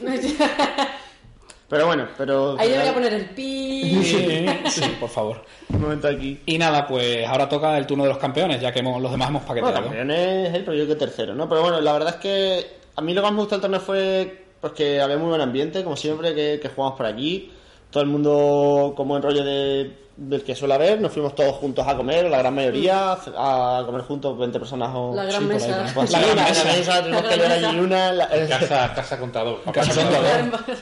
[1.68, 2.56] Pero bueno, pero.
[2.58, 4.02] Ahí debería poner el pi.
[4.02, 5.44] Sí, sí, por favor.
[5.68, 6.40] Un momento aquí.
[6.44, 9.28] Y nada, pues ahora toca el turno de los campeones, ya que hemos- los demás
[9.28, 9.86] hemos Bueno, paqueteado.
[9.88, 11.48] campeones él, pero yo que tercero, ¿no?
[11.48, 13.78] Pero bueno, la verdad es que a mí lo que más me gustó del torneo
[13.80, 17.52] fue pues que había muy buen ambiente, como siempre, que, que jugamos por aquí.
[17.90, 21.00] Todo el mundo como en rollo de, del que suele haber.
[21.00, 25.12] Nos fuimos todos juntos a comer, la gran mayoría, a comer juntos 20 personas o...
[25.14, 25.84] La gran Sí, mesa.
[25.84, 25.90] ahí.
[25.94, 26.64] Pues La sí, gran mesa.
[26.64, 28.12] mesa, tenemos La que ver allí una...
[28.12, 29.60] la- el- Casa, casa contador.
[29.72, 30.60] Casa contador.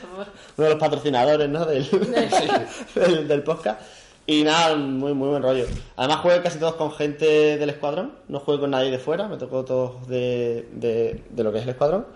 [0.56, 1.64] uno de los patrocinadores ¿no?
[1.64, 1.86] del,
[2.94, 3.80] del, del podcast.
[4.26, 5.64] Y nada, muy, muy buen rollo.
[5.96, 9.38] Además jugué casi todos con gente del escuadrón, no jugué con nadie de fuera, me
[9.38, 12.06] tocó todos de, de, de lo que es el escuadrón.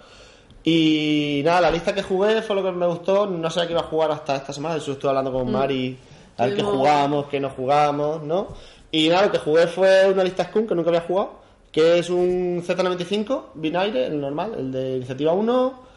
[0.64, 3.81] Y nada, la lista que jugué fue lo que me gustó, no sé qué iba
[3.81, 5.98] a jugar hasta esta semana, hecho estuve hablando con Mari,
[6.38, 8.48] a ver qué jugábamos, qué no jugábamos, ¿no?
[8.90, 11.40] Y nada, lo que jugué fue una lista Skunk que nunca había jugado,
[11.72, 15.91] que es un Z95 binaire, el normal, el de iniciativa 1,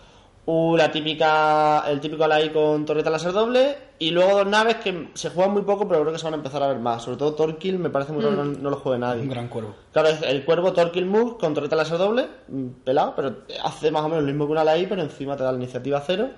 [0.47, 5.09] Uh, la típica, el típico Alai con torreta láser doble y luego dos naves que
[5.15, 7.01] se juegan muy poco pero creo que se van a empezar a ver más.
[7.01, 9.23] Sobre todo Torquil me parece muy raro que no, no lo juegue nadie.
[9.23, 9.73] Un gran cuervo.
[9.91, 14.09] Claro, el cuervo Torquil Move con torreta láser doble, mm, pelado, pero hace más o
[14.09, 16.29] menos lo mismo que una Alai pero encima te da la iniciativa cero.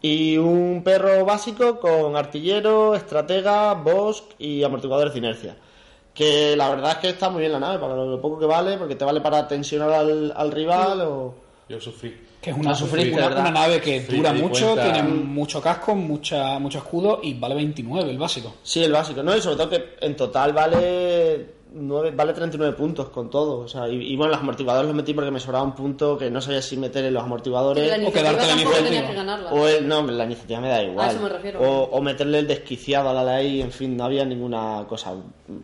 [0.00, 5.56] Y un perro básico con artillero, estratega, bosque y amortiguadores de inercia.
[6.14, 8.78] Que la verdad es que está muy bien la nave, para lo poco que vale,
[8.78, 11.34] porque te vale para tensionar al, al rival o...
[11.68, 12.29] Yo sufrí.
[12.40, 14.92] Que es una, La sufriste, una, nave que Sí, dura mucho, cuenta.
[14.92, 18.54] tiene mucho casco, mucha, mucho escudo y vale 29 el básico.
[18.62, 19.36] Sí, el básico, ¿no?
[19.36, 23.58] Y sobre todo que en total vale 9, vale 39 puntos con todo.
[23.58, 26.30] O sea, y, y bueno, los amortiguadores los metí porque me sobraba un punto que
[26.30, 27.92] no sabía si meter en los amortiguadores.
[28.06, 29.50] O quedarte la iniciativa.
[29.52, 31.08] O el, no, la iniciativa me da igual.
[31.08, 31.60] A eso me refiero.
[31.60, 35.14] O, o meterle el desquiciado a la ley, en fin, no había ninguna cosa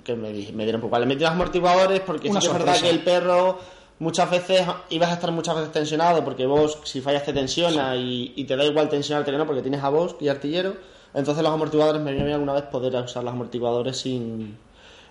[0.04, 0.98] que me, me diera un poco.
[0.98, 3.58] Le metí los amortiguadores porque Una sí que es verdad que el perro
[3.98, 8.32] muchas veces ibas a estar muchas veces tensionado porque vos, si fallas, te tensiona y,
[8.36, 10.74] y te da igual tensionarte que no porque tienes a vos y artillero.
[11.14, 14.58] Entonces los amortiguadores me viene bien alguna vez poder usar los amortiguadores sin...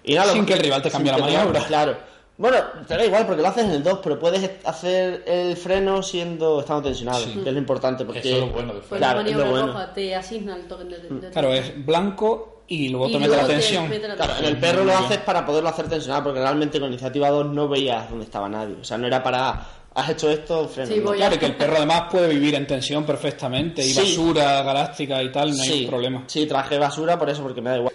[0.04, 1.62] Y nada, Sin que el rival te cambie la maniobra.
[1.66, 1.98] Claro.
[2.38, 6.04] Bueno, te da igual porque lo haces en el 2, pero puedes hacer el freno
[6.04, 8.06] siendo estando tensionado, que es lo importante.
[8.06, 9.68] Porque, Eso es lo bueno del Pues Claro, la es lo maniobra bueno.
[9.80, 13.20] roja te asigna el token de, de- de- Claro, es blanco y luego Y te
[13.20, 13.88] mete la te tensión.
[13.88, 17.48] Claro, en el perro lo haces para poderlo hacer tensionar, porque realmente con iniciativa 2
[17.48, 18.76] no veías dónde estaba nadie.
[18.82, 19.68] O sea, no era para.
[19.94, 20.92] Has hecho esto, freno.
[20.94, 24.00] Sí, Claro, y que el perro además puede vivir en tensión perfectamente y Sí.
[24.00, 26.24] basura galáctica y tal, no hay problema.
[26.28, 27.94] Sí, traje basura por eso, porque me da igual.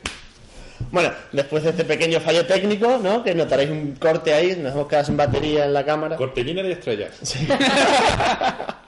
[0.91, 3.23] Bueno, después de este pequeño fallo técnico, ¿no?
[3.23, 6.17] Que notaréis un corte ahí, nos hemos quedado sin batería en la cámara.
[6.17, 7.11] Cortellina de estrellas.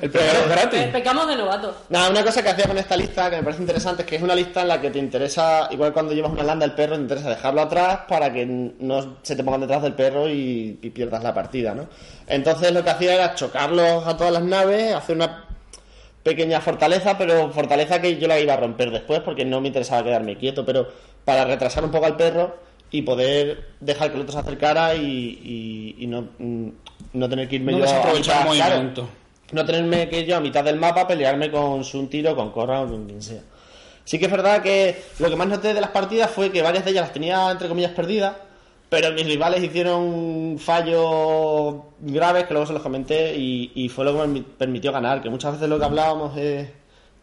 [0.00, 0.80] El primero es gratis.
[0.92, 1.74] Pecamos de novatos.
[1.88, 4.22] Nada, una cosa que hacía con esta lista que me parece interesante es que es
[4.22, 7.02] una lista en la que te interesa, igual cuando llevas una landa al perro, te
[7.02, 11.24] interesa dejarlo atrás para que no se te pongan detrás del perro y, y pierdas
[11.24, 11.88] la partida, ¿no?
[12.26, 15.48] Entonces lo que hacía era chocarlos a todas las naves, hacer una
[16.22, 20.04] pequeña fortaleza, pero fortaleza que yo la iba a romper después porque no me interesaba
[20.04, 20.88] quedarme quieto, pero
[21.28, 22.56] para retrasar un poco al perro
[22.90, 26.68] y poder dejar que el otro se acercara y, y- y no, mm,
[27.12, 28.76] no tener que irme No yo a mitad, claro,
[29.52, 32.50] no tenerme que ir yo a mitad del mapa a pelearme con un tiro, con
[32.50, 33.42] Corra o con quien sea.
[34.06, 36.86] Sí que es verdad que lo que más noté de las partidas fue que varias
[36.86, 38.32] de ellas las tenía entre comillas perdidas,
[38.88, 44.18] pero mis rivales hicieron fallos graves que luego se los comenté y, y fue lo
[44.18, 46.68] que me permitió ganar, que muchas veces lo que hablábamos es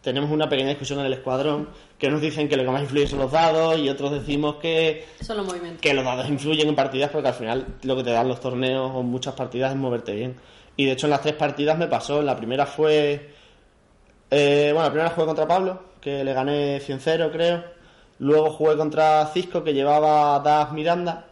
[0.06, 3.08] tenemos una pequeña discusión en el escuadrón que nos dicen que lo que más influye
[3.08, 5.80] son los dados y otros decimos que Son los movimientos.
[5.82, 8.92] que los dados influyen en partidas porque al final lo que te dan los torneos
[8.94, 10.36] o muchas partidas es moverte bien.
[10.76, 12.22] Y de hecho en las tres partidas me pasó.
[12.22, 13.30] La primera fue...
[14.30, 17.64] eh, bueno, la primera jugué contra Pablo, que le gané 100-0 creo.
[18.20, 21.26] Luego jugué contra Cisco, que llevaba Das Miranda.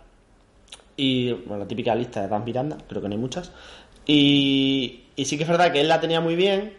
[0.97, 3.53] Y bueno, la típica lista de Das Miranda, creo que no hay muchas.
[4.07, 6.77] Y, y sí que es verdad que él la tenía muy bien.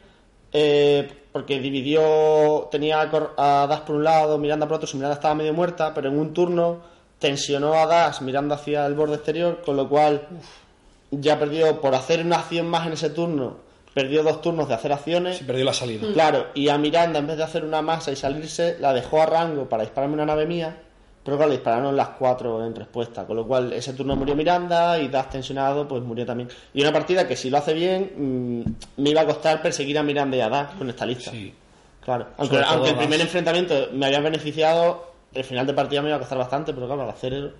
[0.51, 5.35] eh, porque dividió, tenía a Das por un lado, Miranda por otro, su Miranda estaba
[5.35, 6.79] medio muerta, pero en un turno
[7.19, 10.29] tensionó a Das mirando hacia el borde exterior, con lo cual
[11.11, 13.57] ya perdió, por hacer una acción más en ese turno,
[13.93, 15.39] perdió dos turnos de hacer acciones.
[15.39, 16.07] Se perdió la salida.
[16.13, 19.25] Claro, y a Miranda, en vez de hacer una masa y salirse, la dejó a
[19.25, 20.83] rango para dispararme una nave mía,
[21.25, 24.99] pero claro, le dispararon las cuatro en respuesta, con lo cual ese turno murió Miranda
[24.99, 26.47] y Das tensionado, pues murió también.
[26.71, 30.03] Y una partida que si lo hace bien, mm, me iba a costar perseguir a
[30.03, 31.31] Miranda y a Das con esta lista.
[31.31, 31.51] Sí.
[31.99, 36.19] Claro, aunque, el primer enfrentamiento me había beneficiado, el final de partida me iba a
[36.19, 37.55] costar bastante, pero claro, al hacer...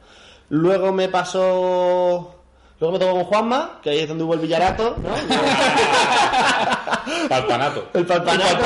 [0.49, 2.35] Luego me pasó...
[2.79, 5.09] Luego me tocó con Juanma, que ahí es donde hubo el villarato, ¿no?
[7.29, 7.87] Palpanato.
[7.93, 8.63] El palpanato,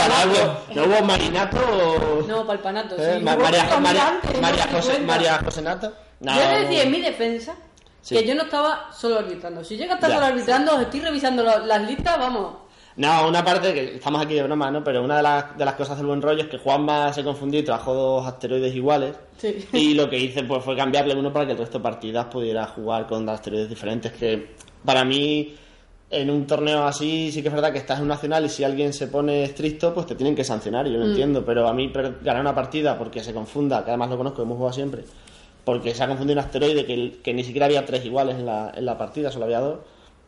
[0.73, 0.75] ¿no?
[0.75, 2.23] ¿No hubo marinato?
[2.27, 2.95] No, palpanato.
[2.97, 3.23] Eh, sí.
[3.23, 4.99] María, María, María José.
[4.99, 5.91] María José Nata.
[6.19, 6.59] No, yo he de no.
[6.61, 7.55] decir en mi defensa
[8.01, 8.15] Sí.
[8.15, 9.63] que yo no estaba solo arbitrando.
[9.63, 10.15] Si llega a estar Ya.
[10.17, 12.53] solo arbitrando, os estoy revisando lo- las listas, vamos.
[12.95, 14.83] No, una parte que estamos aquí de broma, ¿no?
[14.83, 17.59] Pero una de las, de las cosas del buen rollo es que Juanma se confundió
[17.59, 19.15] y trabajó dos asteroides iguales.
[19.37, 19.67] Sí.
[19.73, 22.65] Y lo que hice pues, fue cambiarle uno para que el resto de partidas pudiera
[22.67, 24.11] jugar con dos asteroides diferentes.
[24.13, 25.55] Que para mí,
[26.11, 28.63] en un torneo así, sí que es verdad que estás en un nacional y si
[28.63, 30.87] alguien se pone estricto, pues te tienen que sancionar.
[30.87, 31.91] Yo lo entiendo, pero a mí
[32.21, 35.03] ganar una partida porque se confunda, que además lo conozco, hemos jugado siempre,
[35.63, 38.71] porque se ha confundido un asteroide que, que ni siquiera había tres iguales en la,
[38.75, 39.79] en la partida, solo había dos,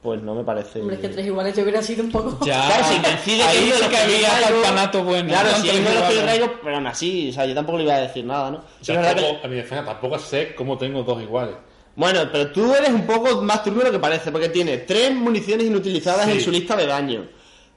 [0.04, 0.82] pues no me parece.
[0.82, 2.38] Hombre, es que tres iguales yo hubiera sido un poco.
[2.46, 5.30] Ya, Claro, si coincide ahí que uno de sí los que había palpanato bueno.
[5.30, 6.24] Claro, si tres uno de los que yo iguales.
[6.40, 8.64] traigo, pero aún así, o sea, yo tampoco le iba a decir nada, ¿no?
[8.82, 11.56] Es verdad que- Tampoco, a mi defensa, tampoco sé cómo tengo dos iguales.
[11.96, 15.14] Bueno, pero tú eres un poco más turbio de lo que parece, porque tiene tres
[15.14, 16.32] municiones inutilizadas Sí.
[16.32, 17.28] en su lista de daño.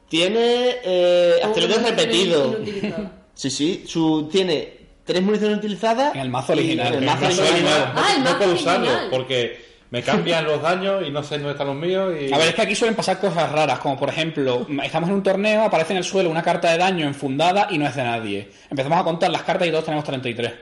[0.08, 2.54] Tiene eh, asteroides municiones repetidos.
[2.56, 3.10] inutilizadas.
[3.36, 6.14] Sí, sí, su, tiene tres municiones utilizadas.
[6.14, 7.50] En el mazo original, en el mazo original.
[7.52, 7.92] original.
[7.96, 11.68] Ah, el no puedo usarlo porque me cambian los daños y no sé dónde están
[11.68, 12.12] los míos.
[12.20, 12.32] Y...
[12.32, 15.22] A ver, es que aquí suelen pasar cosas raras, como por ejemplo, estamos en un
[15.22, 18.48] torneo, aparece en el suelo una carta de daño enfundada y no es de nadie.
[18.70, 20.52] Empezamos a contar las cartas y todos tenemos 33.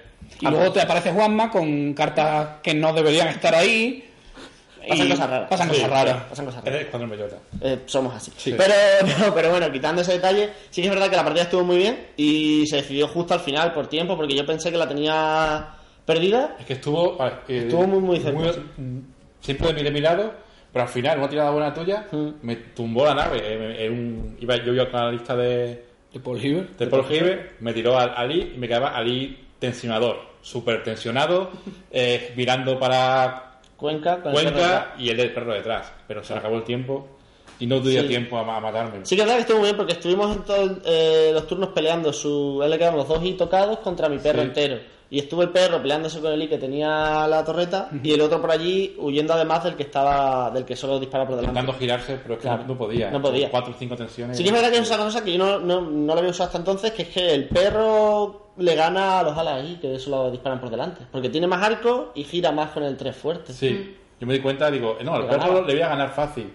[0.40, 0.74] Y Ah, luego pues.
[0.74, 4.08] te aparece Juanma con cartas que no deberían estar ahí.
[4.88, 5.48] Pasan y cosas raras.
[5.48, 6.22] Pasan Sí, cosas raras.
[6.28, 6.74] Pasan cosas raras.
[6.80, 7.36] Eres cuando me llora.
[7.60, 8.32] Eh, somos así.
[8.44, 8.74] Pero,
[9.18, 11.76] pero, pero bueno, quitando ese detalle, sí que es verdad que la partida estuvo muy
[11.78, 15.68] bien y se decidió justo al final por tiempo, porque yo pensé que la tenía
[16.04, 16.56] perdida.
[16.58, 17.16] Es que estuvo.
[17.24, 18.60] eh, Estuvo muy, muy cerca, sí.
[19.42, 20.32] Siempre de mi mirado,
[20.72, 22.28] pero al final, una tirada buena tuya, Mm.
[22.40, 23.42] me tumbó la nave.
[23.44, 26.68] eh, en un- iba, yo iba con la lista de, De Paul Hiver.
[26.78, 31.50] de Paul Giver, me tiró al Ali y me quedaba Ali tensionador, súper tensionado,
[31.90, 35.92] eh, mirando para Cuenca, perro Cuenca y el del perro detrás.
[36.08, 37.18] Pero se le acabó el tiempo
[37.62, 38.08] y no tuve Sí.
[38.08, 39.04] tiempo a, a matarme.
[39.04, 41.68] Sí que es verdad que estuvo muy bien porque estuvimos en todos eh, los turnos
[41.70, 42.12] peleando.
[42.12, 44.48] Su, él le quedaron los dos y tocados contra mi perro Sí.
[44.48, 44.78] entero.
[45.10, 48.40] Y estuvo el perro peleándose con el I que tenía la torreta y el otro
[48.40, 51.50] por allí huyendo además del que estaba del que solo dispara por delante.
[51.60, 52.62] Intentando girarse, pero es que Claro.
[52.62, 53.10] no, no podía.
[53.10, 53.50] No podía.
[53.50, 54.36] Cuatro o cinco tensiones.
[54.38, 56.30] Sí que es verdad que es una cosa que yo no, no, no lo había
[56.30, 59.98] usado hasta entonces, que es que el perro le gana a los alas ahí, que
[59.98, 61.02] solo disparan por delante.
[61.12, 63.52] Porque tiene más arco y gira más con el 3 fuerte.
[63.52, 63.96] Sí.
[64.18, 66.50] Yo me di cuenta, digo, eh, no, al perro le voy a ganar fácil.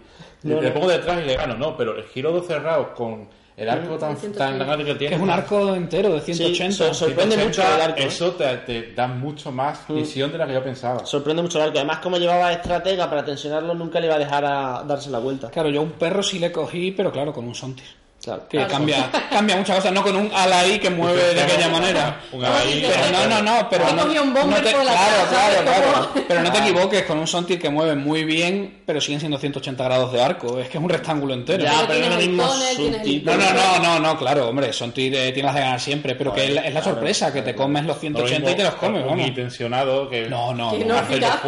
[0.56, 0.74] No, le no.
[0.74, 4.16] pongo detrás y le gano, no, pero el giro dos cerrados con el arco tan,
[4.16, 4.38] 180.
[4.38, 5.10] tan grande que tiene.
[5.10, 6.76] Que es un arco entero de 180.
[6.76, 8.06] so- sorprende 180, mucho el arco, ¿eh?
[8.06, 11.06] Eso te, te da mucho más visión de la que yo pensaba.
[11.08, 11.78] Sorprende mucho el arco.
[11.80, 15.50] Además, como llevaba estratega para tensionarlo, nunca le iba a dejar a darse la vuelta.
[15.50, 17.96] Claro, yo un perro sí le cogí, pero claro, con un Sontis.
[18.28, 18.48] Claro.
[18.50, 22.20] Que cambia, cambia muchas cosas, no con un alaí que mueve de aquella manera.
[22.34, 24.84] Un alaí, Pero no, no, no, pero no, te, claro,
[25.30, 26.10] claro, claro.
[26.28, 29.82] Pero no te equivoques con un Sontir que mueve muy bien, pero siguen siendo 180
[29.84, 30.60] grados de arco.
[30.60, 31.63] Es que es un rectángulo entero.
[31.63, 32.44] Ya, Pero pero no mismo
[33.04, 33.24] el.
[33.24, 36.46] No, no, no, no, no, claro, hombre, Sontir eh, tienes de ganar siempre, pero que
[36.46, 38.76] es la, es la sorpresa, que te comes los No lo 180 y te los
[38.76, 39.26] comes, vamos.
[39.28, 40.96] intencionado que No, no, Que no.
[41.08, 41.40] gira.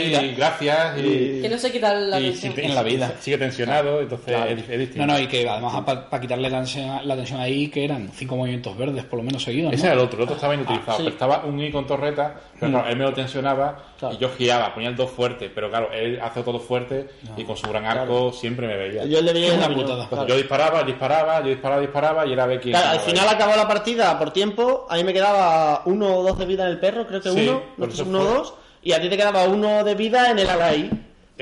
[0.00, 3.14] y gracias y, Que no se quita la en la vida.
[3.20, 5.06] sigue tensionado, entonces es, es distinto.
[5.06, 8.36] No, no, y que además para quitarle la tensión, la tensión ahí, que eran cinco
[8.36, 9.72] movimientos verdes por lo menos seguidos.
[9.72, 9.92] Ese ¿no?
[9.92, 10.98] era el otro, el otro estaba inutilizado.
[10.98, 11.02] sí.
[11.04, 14.14] pero estaba un I con torreta, pero claro, él me lo tensionaba Claro.
[14.14, 17.56] y yo giraba, ponía el 2 fuerte, pero claro, él hace todo fuerte y con
[17.56, 19.04] su gran arco siempre me veía.
[19.04, 20.08] Yo le veía una putada.
[20.08, 20.26] Claro.
[20.26, 22.74] yo disparaba, disparaba, yo disparaba, disparaba y era ver quién.
[22.74, 23.34] Claro, al final ahí.
[23.34, 24.86] acabó la partida por tiempo.
[24.88, 27.48] A mí me quedaba uno o dos de vida en el perro, creo que Sí,
[27.48, 28.54] uno, no uno o dos.
[28.82, 30.90] Y a ti te quedaba uno de vida en el alaí.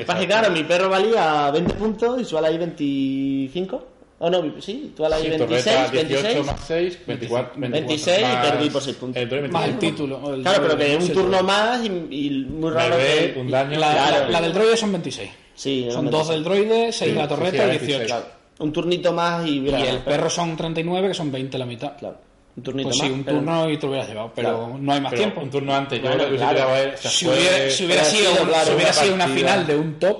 [0.06, 3.84] Pasa que claro, mi perro valía 20 puntos y su alaí 25.
[4.20, 6.46] O no, sí, tu alaí Sí, 26, torreta 18 26.
[6.46, 9.22] más 6, 24, 26 y más- perdí por seis puntos.
[9.22, 9.96] el droide Más el 25.
[9.96, 10.34] título.
[10.34, 13.40] el- Claro, pero que un turno más y, y muy raro Bebé, que...
[13.40, 13.78] un daño.
[13.78, 14.24] La, Claro.
[14.24, 15.30] la- la del droide son 26.
[15.54, 16.10] Sí, Son 26.
[16.10, 17.86] dos del droide, 6 Sí, de la sí, torreta sí, y era 18.
[17.86, 18.06] 16.
[18.08, 18.26] Claro,
[18.58, 19.50] un turnito más y...
[19.50, 21.96] Y hubiera el perro son 39, que son 20 la mitad.
[21.96, 22.16] Claro,
[22.56, 23.06] un turnito Pues más.
[23.06, 24.78] sí, un pero- turno y te lo hubieras llevado, pero Claro.
[24.80, 25.40] no hay más Pero tiempo.
[25.42, 26.60] un turno antes, yo Claro, lo que claro.
[26.74, 29.48] a Si hubiera, si hubiera sido, claro, una sido una partida.
[29.48, 30.18] final de un top,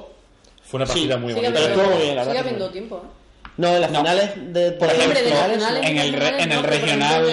[0.62, 1.60] Fue una partida Sí, muy Sigue bonita.
[1.60, 2.96] Pero habiendo, estuvo muy bien, la sigue verdad habiendo tiempo.
[3.04, 3.17] ¿eh?
[3.58, 3.98] No, en las No.
[3.98, 7.24] finales de Por ejemplo, finales, en el, re- en el regional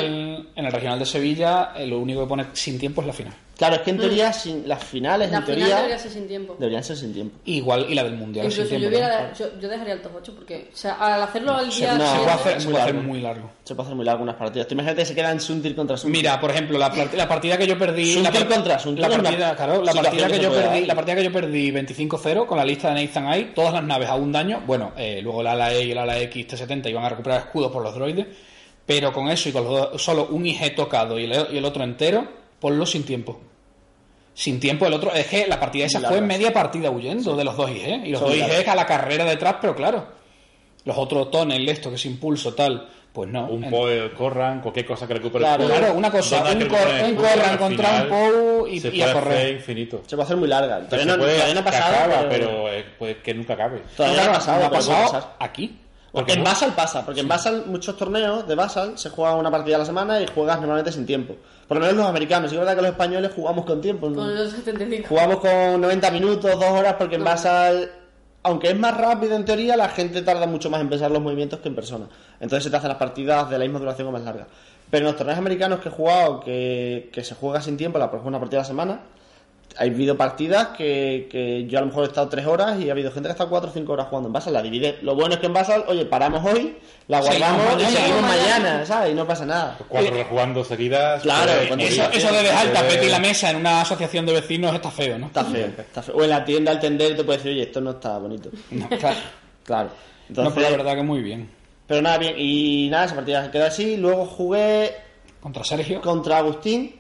[0.56, 3.34] en el regional de Sevilla eh, lo único que pone sin tiempo es la final.
[3.58, 6.28] Claro, es que en teoría sin, las finales, La en final teoría, debería ser sin
[6.28, 6.56] tiempo.
[6.60, 7.38] deberían ser sin tiempo.
[7.46, 8.88] Igual y la del mundial sin yo, tiempo.
[8.90, 9.34] hubiera, también.
[9.38, 12.04] yo, yo dejaría el top 8 porque, o sea, al hacerlo al Se, día no,
[12.04, 13.10] se siguiente- puede hacer, se muy puede hacer largo.
[13.10, 13.52] muy largo.
[13.64, 14.68] Se puede hacer muy largo unas partidas.
[14.68, 16.20] Tú imagínate que se quedan Suntir contra Suntir.
[16.22, 18.22] Mira, por ejemplo, la, la partida que yo perdí.
[18.22, 20.44] La, par- contra Suntir la es una partida, claro, la situación partida que que se
[20.44, 20.88] yo puede perdí, dar.
[20.88, 24.10] la partida que yo perdí 25-0 con la lista de Nathan Eye, todas las naves
[24.10, 24.62] a un daño.
[24.68, 27.72] Bueno, eh, luego el ala E y el ala X T70 iban a recuperar escudos
[27.72, 28.26] por los droides,
[28.86, 31.66] pero con eso y con los dos- solo un IG tocado y el, y el
[31.66, 32.26] otro entero,
[32.60, 33.40] ponlo sin tiempo.
[34.34, 35.14] Sin tiempo, el otro.
[35.14, 38.06] Es que la partida esa fue media partida huyendo de los dos IG.
[38.06, 40.06] Y los Son dos IG a la carrera detrás, pero claro.
[40.84, 42.90] Los otros tonel, esto que es impulso, tal.
[43.14, 43.48] Pues no.
[43.48, 45.78] Un En- POE, corran, cualquier cosa que recupere Claro, escudo.
[45.80, 49.04] Claro, una cosa, un, que cor- un corran contra un POU y, se y puede
[49.04, 49.54] a hacer correr.
[49.54, 50.02] infinito.
[50.06, 50.82] Se puede hacer muy larga.
[50.82, 52.30] Todavía se no, ha pasado, pero...
[52.30, 53.84] pero eh, pues que nunca acabe.
[53.96, 55.36] Todavía no ha pasado, no ha pasado pasar.
[55.40, 55.80] aquí.
[56.16, 59.76] Porque en Basal pasa, porque en Basal muchos torneos de Basal se juega una partida
[59.76, 61.36] a la semana y juegas normalmente sin tiempo.
[61.68, 64.10] Por lo menos los americanos, y es verdad que los españoles jugamos con tiempo.
[64.10, 64.16] ¿no?
[64.16, 65.10] Con los 75.
[65.10, 67.26] Jugamos con 90 minutos, 2 horas, porque en No.
[67.26, 67.92] Basal,
[68.44, 71.60] aunque es más rápido en teoría, la gente tarda mucho más en pensar los movimientos
[71.60, 72.08] que en persona.
[72.40, 74.48] Entonces se te hacen las partidas de la misma duración o más largas.
[74.90, 78.10] Pero en los torneos americanos que he jugado, que, que se juega sin tiempo, la
[78.24, 79.00] una partida a la semana,
[79.78, 82.94] hay habido partidas que, que yo a lo mejor he estado 3 horas y ha
[82.94, 84.54] habido gente que ha estado 4 o 5 horas jugando en Basal.
[84.54, 85.00] La divide.
[85.02, 87.90] Lo bueno es que en Basal, oye, paramos hoy, la guardamos y mañana.
[87.90, 88.58] seguimos Mañana.
[88.60, 89.12] mañana, ¿sabes?
[89.12, 89.78] Y no pasa nada.
[89.90, 91.24] Cuatro horas jugando seguidas.
[91.24, 93.82] Claro, pues, cuando Eso, eso de dejar el eh, tapete y la mesa en una
[93.82, 95.28] asociación de vecinos está feo, ¿no?
[95.28, 96.16] Está feo, está feo.
[96.16, 98.50] O en la tienda al tender te puede decir, oye, esto no está bonito.
[98.72, 99.18] No, claro.
[99.64, 99.90] Claro.
[99.90, 101.50] No, Entonces, pero la verdad que muy bien.
[101.86, 102.36] pero nada, bien.
[102.38, 103.98] Y nada, esa partida quedó así.
[103.98, 104.94] Luego jugué
[105.42, 106.02] Contra Sergio.
[106.02, 106.96] contra Agustín,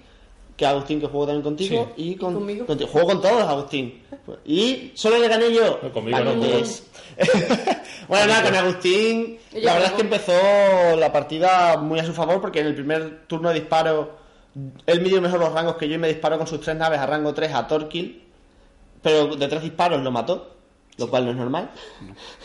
[0.55, 2.11] que Agustín que jugó también contigo, Sí.
[2.11, 2.65] y con, ¿Conmigo?
[2.65, 2.89] contigo.
[2.89, 4.01] Juego con todos, Agustín.
[4.45, 5.79] Y solo le gané yo.
[5.81, 6.33] No, conmigo no
[8.07, 12.41] bueno, nada, con Agustín, la verdad es que empezó la partida muy a su favor,
[12.41, 14.17] porque en el primer turno de disparo,
[14.85, 17.05] él midió mejor los rangos que yo y me disparó con sus tres naves a
[17.05, 18.23] rango 3 a Torquil,
[19.01, 20.55] pero de tres disparos lo mató,
[20.97, 21.69] lo cual no es normal.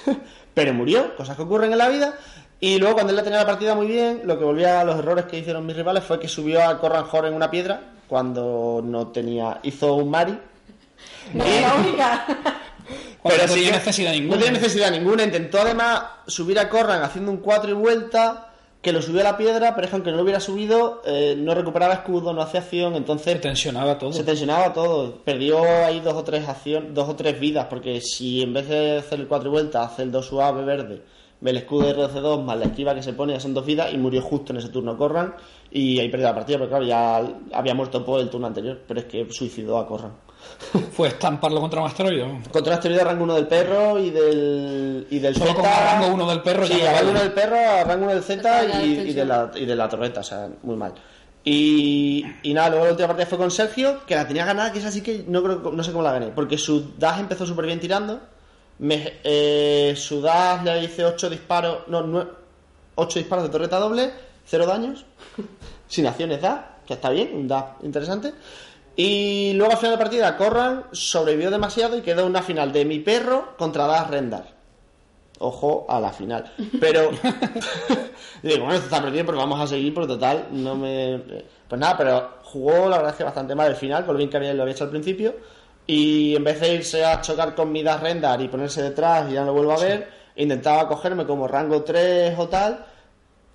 [0.55, 2.17] pero murió, cosas que ocurren en la vida.
[2.61, 4.99] Y luego cuando él le tenía la partida muy bien, lo que volvía a los
[4.99, 8.83] errores que hicieron mis rivales fue que subió a Corran Hor en una piedra cuando
[8.85, 10.37] no tenía, hizo un Mari.
[11.33, 12.27] No es la única.
[13.23, 14.35] Cuando no que- necesidad ninguna.
[14.37, 15.23] No tiene necesidad ninguna.
[15.23, 19.37] Intentó además subir a Corran haciendo un 4 y vuelta, que lo subió a la
[19.37, 22.61] piedra, pero es que aunque no lo hubiera subido, eh, no recuperaba escudo, no hacía
[22.61, 24.13] acción, Se entonces tensionaba todo.
[24.13, 25.17] se tensionaba todo.
[25.23, 28.99] Perdió ahí dos o tres acción, dos o tres vidas, porque si en vez de
[28.99, 31.03] hacer el 4 y vuelta, hace el 2 suave verde, ve
[31.43, 33.99] el escudo de RC2 más la esquiva que se pone, ya son dos vidas, y
[33.99, 35.35] murió justo en ese turno Corran,
[35.71, 37.23] y ahí perdió la partida, pero claro, ya
[37.53, 40.13] había muerto por el turno anterior, pero es que suicidó a Corran.
[40.93, 42.41] Fue estamparlo contra un asteroide.
[42.51, 45.61] Contra asteroide rango 1 del perro y del, y del Solo Z.
[45.61, 47.11] con a rango uno del perro Sí, ya rango vale.
[47.11, 49.89] 1 del perro, a rango 1 del Z y, y, de la, y de la
[49.89, 50.95] torreta, o sea, muy mal.
[51.43, 54.79] Y, y nada, luego la última partida fue con Sergio, que la tenía ganada, que
[54.79, 57.67] esa sí que no, creo, no sé cómo la gané, porque su dash empezó súper
[57.67, 58.21] bien tirando.
[58.81, 62.27] Me, eh, su dash le hice 8 disparos, no,
[62.95, 64.11] 8 disparos de torreta doble,
[64.47, 65.05] 0 daños,
[65.87, 68.33] sin acciones da, que está bien, un dash interesante.
[68.97, 72.99] Y luego al final de partida, Corran sobrevivió demasiado y quedó una final de mi
[72.99, 74.61] perro contra Dash Rendar.
[75.39, 76.53] Ojo a la final.
[76.79, 77.11] Pero.
[78.43, 81.19] digo, bueno, esto está perdido, pero vamos a seguir, por total, no me.
[81.67, 84.29] Pues nada, pero jugó la verdad es que bastante mal el final, con lo bien
[84.29, 85.35] que había, lo había hecho al principio.
[85.93, 89.35] Y en vez de irse a chocar con mi Dash Rendar y ponerse detrás y
[89.35, 92.85] ya no lo vuelvo a ver, intentaba cogerme como rango 3 o tal.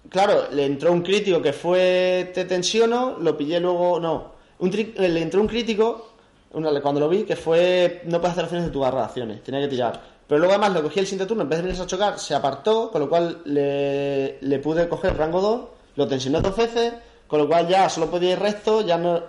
[0.10, 4.94] Claro, le entró un crítico que fue te tensiono, lo pillé luego, no, un tri-
[4.98, 6.12] le entró un crítico
[6.54, 9.44] una- cuando lo vi que fue no puedes hacer acciones de tu barra de acciones,
[9.44, 10.02] tenía que tirar.
[10.28, 12.34] Pero luego además lo cogí el siguiente turno, en vez de venirse a chocar, se
[12.36, 15.62] apartó, con lo cual le, le pude coger rango 2,
[15.96, 16.94] lo tensioné dos veces,
[17.28, 19.22] con lo cual ya solo podía ir recto, ya no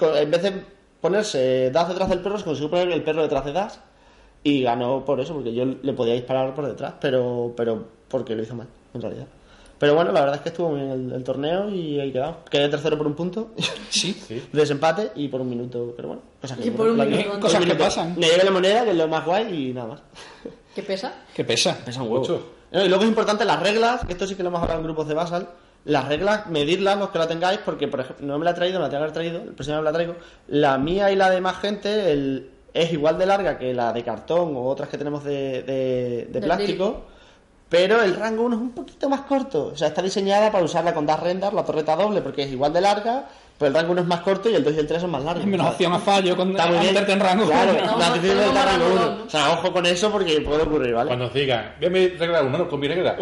[0.00, 3.52] en vez de ponerse Das detrás del perro, se consiguió poner el perro detrás de
[3.52, 3.80] Das
[4.42, 8.42] y ganó por eso, porque yo le podía disparar por detrás, pero, pero porque lo
[8.42, 9.26] hizo mal, en realidad.
[9.78, 12.36] Pero bueno, la verdad es que estuvo bien el, el torneo y ahí quedado.
[12.48, 13.50] Quedé tercero por un punto
[13.90, 14.12] Sí.
[14.14, 14.34] Sí.
[14.52, 17.40] de desempate y por un minuto, pero bueno, cosas que, Y por un la- minuto.
[17.40, 18.14] Cosas que pasan.
[18.16, 20.00] Me llevé la moneda, que es lo más guay, y nada más.
[20.74, 21.12] ¿Qué pesa?
[21.34, 21.76] Que pesa.
[21.84, 22.20] Pesa un huevo.
[22.20, 22.46] Mucho.
[22.70, 24.84] No, y luego es importante las reglas, que esto sí que lo hemos hablado en
[24.86, 25.48] grupos de Basal.
[25.84, 28.78] Las reglas, medirlas los que la tengáis, porque por ejemplo, no me la he traído,
[28.78, 30.14] me la tengo que haber traído, el próximo me la traigo.
[30.48, 34.02] La mía y la de más gente el- es igual de larga que la de
[34.04, 37.02] cartón o otras que tenemos de, de- de Del plástico,
[37.68, 39.66] pero el rango 1 es un poquito más corto.
[39.74, 42.72] O sea, está diseñada para usarla con Dash Render, la torreta doble, porque es igual
[42.72, 43.28] de larga,
[43.62, 45.22] Pues el rango 1 es más corto y el 2 y el 3 son más
[45.22, 45.46] largos.
[45.46, 45.74] Menos ¿sabes?
[45.74, 46.96] opción a fallo con Está muy bien.
[46.96, 47.46] en rango.
[47.46, 49.12] Claro, No, la no, difícil del tenemos rango rango 1.
[49.14, 49.24] uno.
[49.24, 51.06] O sea, ojo con eso porque puede ocurrir, ¿vale?
[51.06, 53.16] Cuando os digan, ve mi regla 1, no, con mi regla.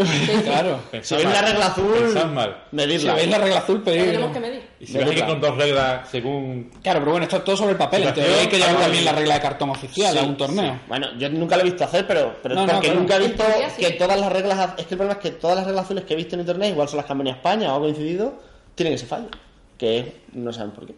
[0.44, 0.78] Claro.
[1.02, 2.56] Si veis la regla azul, mal.
[2.70, 3.14] Si medirla.
[3.16, 4.04] veis la regla azul, Lo pedid.
[4.06, 4.62] tenemos que medir.
[4.80, 7.72] Y si veis que con dos reglas según Claro, pero bueno, esto es todo sobre
[7.72, 8.00] el papel.
[8.04, 10.78] En Situación, teoría hay que llevar también la regla de cartón oficial a un torneo.
[10.88, 13.44] Bueno, yo nunca lo he visto hacer, pero, No, no, porque nunca he visto
[13.78, 14.70] que todas las reglas.
[14.78, 16.70] Es que el problema es que todas las reglas azules que he visto en internet,
[16.70, 18.40] igual son las que han venido a España o ha coincidido,
[18.74, 19.28] tienen ese fallo.
[19.80, 20.94] Que es- no saben por qué.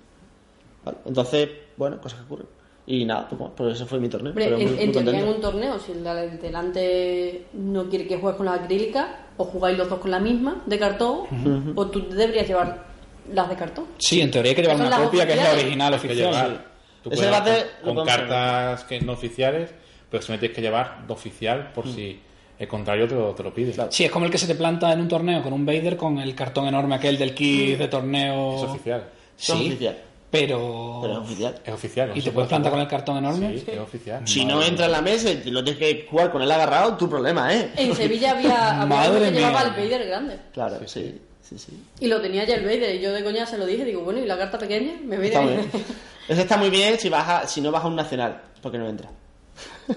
[0.85, 2.47] Vale, Entonces, bueno, cosas que ocurren.
[2.85, 4.33] Y nada, pues, pues ese fue mi torneo.
[4.35, 4.93] Pero en, muy- en
[5.25, 9.07] muy un torneo, si el de delante no quiere que juegues con las acrílicas,
[9.37, 12.85] o jugáis los dos con la misma, de cartón, o tú deberías llevar
[13.33, 13.85] las de cartón.
[13.99, 16.33] Sí, en teoría hay que llevar una copia que es la original hay que oficial.
[16.33, 16.73] llevar.
[17.05, 19.71] Tú Ese puedes debate con, con cartas que no oficiales,
[20.11, 22.21] pero se me tienes que llevar de oficial por si
[22.63, 23.75] el contrario te lo, te lo pide.
[23.91, 26.19] Sí, es como el que se te planta en un torneo con un Vader con
[26.19, 28.57] el cartón enorme aquel del kit de torneo.
[28.57, 29.05] Es oficial.
[29.37, 29.99] Sí, oficial.
[30.31, 30.99] pero...
[31.03, 31.55] Pero es oficial.
[31.65, 32.09] Es oficial.
[32.11, 33.59] no ¿Y te puedes plantar con el cartón enorme?
[33.59, 34.27] Sí, es oficial.
[34.29, 36.97] Si Madre no entra en la mesa y lo tienes que jugar con él agarrado,
[36.97, 37.73] tu problema, ¿eh?
[37.77, 39.41] En Sevilla había, había Madre que mía.
[39.49, 40.39] llevaba el Vader grande.
[40.53, 41.73] Claro, sí, sí, sí.
[42.01, 44.21] Y lo tenía ya el Vader, y yo de coña se lo dije, digo, bueno,
[44.21, 44.93] ¿y la carta pequeña?
[45.05, 45.71] Me viene Está muy bien.
[46.29, 48.89] Ese está muy bien si, vas a- si no vas a un nacional, porque no
[48.89, 49.11] entra.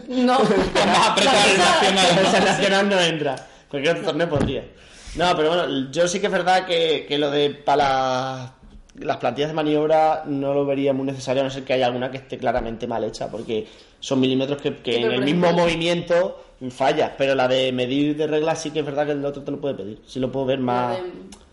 [0.08, 0.38] No.
[1.18, 2.46] El nacional.
[2.46, 3.36] Nacional no entra.
[3.70, 4.64] Cualquier otro torneo podría.
[5.16, 7.78] No, pero bueno, yo sí que es verdad que, que lo de para
[8.38, 8.52] las,
[8.96, 12.12] las plantillas de maniobra no lo vería muy necesario, a no ser que haya alguna
[12.12, 13.68] que esté claramente mal hecha, porque
[14.00, 17.16] son milímetros que, en el mismo ejemplo- movimiento falla.
[17.18, 19.60] Pero la de medir de reglas sí que es verdad que el otro te lo
[19.60, 20.02] puede pedir.
[20.08, 21.04] Sí lo puedo ver La más, de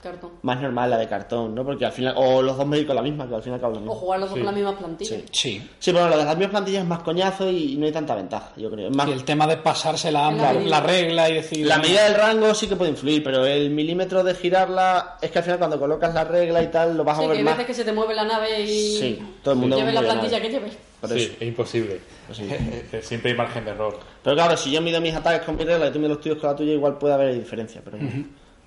[0.02, 0.30] cartón.
[0.42, 1.64] más normal, la de cartón, ¿no?
[1.64, 4.20] Porque al final, o los dos medir con la misma, que al final O jugar
[4.20, 4.44] los dos Sí.
[4.44, 5.20] con las mismas plantillas.
[5.30, 5.58] Sí.
[5.60, 5.70] Sí.
[5.78, 8.52] Sí, pero lo de las mismas plantillas es más coñazo y, no hay tanta ventaja,
[8.56, 8.88] yo creo.
[8.90, 11.66] Es más, Y el tema de pasársela En la la, regla y decir...
[11.66, 15.38] La medida del rango sí que puede influir, pero el milímetro de girarla es que
[15.38, 17.54] al final cuando colocas la regla y tal lo vas Sí, a que ver más.
[17.58, 20.08] veces que se te mueve la nave y Sí, todo el mundo lleves la la
[20.12, 20.78] plantilla que lleves.
[21.08, 22.00] Sí, es imposible.
[22.26, 22.48] Pues sí.
[23.02, 23.98] Siempre hay margen de error.
[24.22, 26.38] Pero claro, si yo mido mis ataques con mi regla y tú mides los tuyos
[26.38, 27.80] con la tuya, igual puede haber diferencia.
[27.84, 27.98] Pero,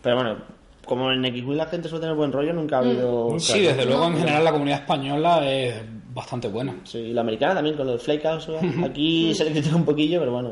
[0.02, 0.38] pero bueno,
[0.86, 3.30] como en X-Wing la gente suele tener buen rollo, nunca ha habido.
[3.30, 3.40] Nunca.
[3.40, 5.76] Sí, desde luego en general la comunidad española es
[6.14, 6.76] bastante buena.
[6.84, 8.48] Sí, y la americana también con lo del Flake House.
[8.48, 8.86] ¿verdad?
[8.86, 10.52] Aquí se le critica un poquillo, pero bueno.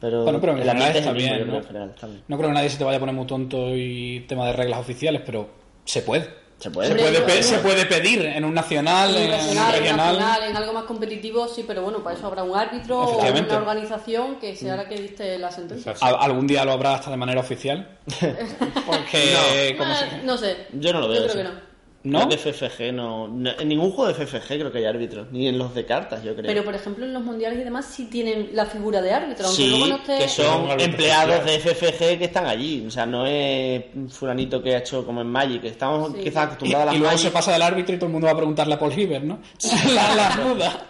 [0.00, 1.58] Pero, Bueno, pero en el general ambiente es está mismo, bien, creo, ¿no?
[1.60, 2.22] en general está bien.
[2.26, 4.80] No creo que nadie se te vaya a poner muy tonto y tema de reglas
[4.80, 5.48] oficiales, pero
[5.84, 6.41] se puede.
[6.62, 6.88] Se puede.
[6.90, 10.56] Se puede, pe- se puede pedir en un nacional, En en, un regional, nacional, en
[10.56, 14.54] algo más competitivo, sí, pero bueno, para eso habrá un árbitro o una organización que
[14.54, 15.94] sea la que diste la sentencia.
[16.00, 17.98] Algún día lo habrá hasta de manera oficial.
[18.86, 20.56] Porque, ¿cómo se- Eh, no sé.
[20.72, 21.26] Yo no lo veo.
[21.26, 21.50] Yo creo eso.
[21.50, 21.71] que no.
[22.04, 22.26] ¿No?
[22.26, 25.30] Creo que FFG no, no- En ningún juego de FFG creo que hay árbitros.
[25.30, 26.46] Ni en los de cartas, yo creo.
[26.48, 29.62] Pero por ejemplo en los mundiales y demás sí tienen la figura de árbitro, aunque
[29.62, 30.18] sí, luego no esté...
[30.18, 31.60] que son empleados de.
[31.60, 32.84] FFG que están allí.
[32.88, 35.62] O sea, no es un fulanito que ha hecho como en Magic.
[35.64, 36.18] Estamos Sí.
[36.24, 37.26] quizás Y, acostumbrados a las y luego Magic.
[37.26, 39.38] se pasa del árbitro y todo el mundo va a preguntarle a Paul Hiver, ¿no?
[39.94, 40.86] la, la duda.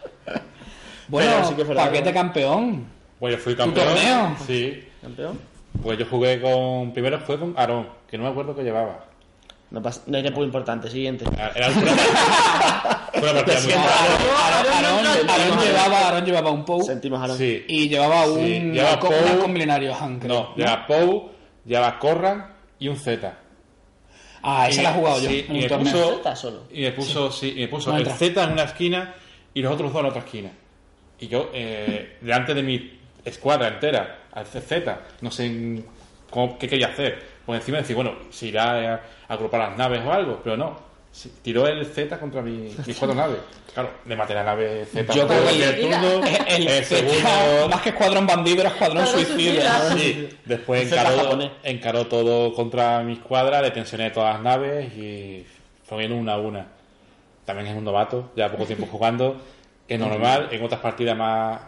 [1.09, 2.87] Bueno, sí que paquete campeón.
[3.21, 3.87] Pues yo fui campeón.
[3.89, 4.37] torneo?
[4.47, 4.83] Sí.
[5.03, 5.39] ¿Campeón?
[5.83, 6.93] Pues yo jugué con.
[6.93, 9.05] Primero fue con Aarón, que no me acuerdo que llevaba.
[9.73, 10.89] No, pasa, no hay muy importante.
[10.91, 11.25] Siguiente.
[11.55, 13.61] Era una, partida
[15.57, 17.37] muy llevaba, Aarón llevaba un Pou Sentimos a los...
[17.39, 17.65] Sí.
[17.69, 19.17] y llevaba un Sí, llevaba co- Pou.
[19.19, 21.31] un halcón milenario, Han, creo, No, llevaba Pou,
[21.65, 23.33] llevaba Corran y un Z.
[24.43, 26.63] Ah, esa Y- la he jugado yo sí, en y un me puso- solo.
[26.73, 28.07] Y me puso, sí, y me puso No el.
[28.07, 29.15] Z en una esquina
[29.55, 30.51] y los otros dos en otra esquina.
[31.21, 35.83] Y yo, eh, delante de mi escuadra entera, al Z, no sé
[36.29, 37.32] cómo- qué quería hacer.
[37.47, 40.93] Por encima decir, bueno, si irá a agrupar las naves o algo, pero no.
[41.11, 43.39] Sí, Tiró el Z contra mi, mis cuatro naves.
[43.75, 45.13] Claro, le maté la nave Z.
[45.13, 49.95] Yo creo que el turno, El, el segundo más que escuadrón bandido era escuadrón suicida.
[49.95, 55.47] Sí, después encaró, encaró todo contra mi escuadra, le tensioné todas las naves y
[55.85, 56.67] fueron una a una.
[57.45, 59.37] También es un novato, ya poco tiempo jugando.
[59.89, 61.61] Es normal, en otras partidas más,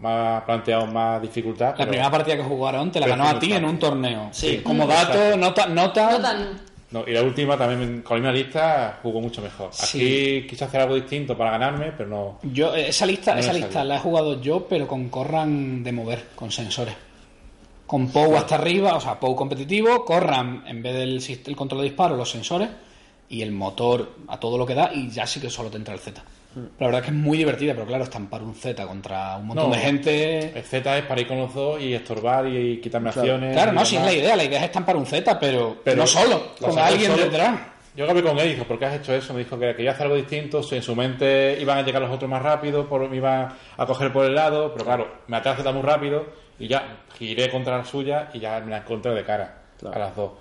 [0.00, 1.74] más planteado más dificultad.
[1.78, 4.28] La primera partida que jugaron te la ganó a ti en un torneo.
[4.32, 4.60] Sí.
[4.64, 6.70] Como dato, nota, nota, No tan...
[6.90, 9.68] No, y la última también con la misma lista jugó mucho mejor.
[9.68, 9.86] Aquí
[10.40, 10.46] Sí.
[10.48, 12.38] quise hacer algo distinto para ganarme, pero no.
[12.42, 15.92] Yo, eh, esa lista, No esa lista la he jugado yo, pero con Corran de
[15.92, 16.94] mover, con sensores.
[17.86, 21.88] Con Pou hasta arriba, o sea, Pou competitivo, Corran en vez del el control de
[21.88, 22.68] disparo, los sensores
[23.28, 25.94] y el motor a todo lo que da, y ya sí que solo te entra
[25.94, 26.20] el Z.
[26.78, 29.70] La verdad es que es muy divertida, pero claro, estampar un Z contra un montón
[29.70, 29.76] No.
[29.76, 30.58] de gente.
[30.58, 33.20] El Z es para ir con los dos y estorbar y, quitarme Claro.
[33.34, 33.54] acciones.
[33.54, 36.06] Claro, no, si es la idea, la idea es estampar un Z, pero, Pero no
[36.06, 37.22] solo, lo con alguien solo.
[37.24, 37.60] detrás.
[37.96, 39.32] Yo hablé con él y dijo, ¿por qué has hecho eso?
[39.32, 42.30] Me dijo que quería hacer algo distinto, en su mente iban a llegar los otros
[42.30, 45.74] más rápido, por, me iban a coger por el lado, pero claro, me atrasé tan
[45.74, 46.24] muy rápido
[46.58, 49.96] y ya giré contra la suya y ya me la encontré de cara Claro.
[49.96, 50.32] a las dos.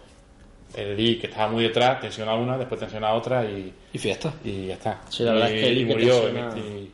[0.75, 4.33] El Lee, que estaba muy detrás, tensiona una, después tensiona otra y, Y fiesta.
[4.43, 5.01] y ya está.
[5.09, 6.21] Sí, la verdad y, es que el Lee y que murió.
[6.21, 6.91] tensiona- y-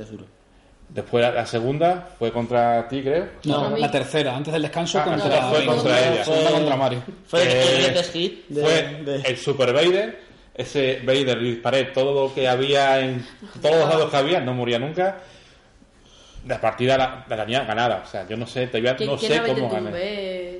[0.00, 0.24] Es duro.
[0.88, 3.26] después la, la segunda fue contra ti, creo.
[3.44, 6.24] No, la tercera, antes del descanso Ah, contra, no, fue contra ella.
[6.24, 7.02] Segunda contra Mario.
[7.26, 10.20] Fue el, Eh, el greatest hit de, fue de- el Super Vader,
[10.54, 13.24] ese Vader disparé todo lo que había en
[13.62, 15.18] todos los lados que había, no moría nunca.
[16.46, 19.32] La partida la, la tenía ganada, o sea, yo no sé, todavía ¿Quién, no quién
[19.32, 19.90] sé cómo te gané.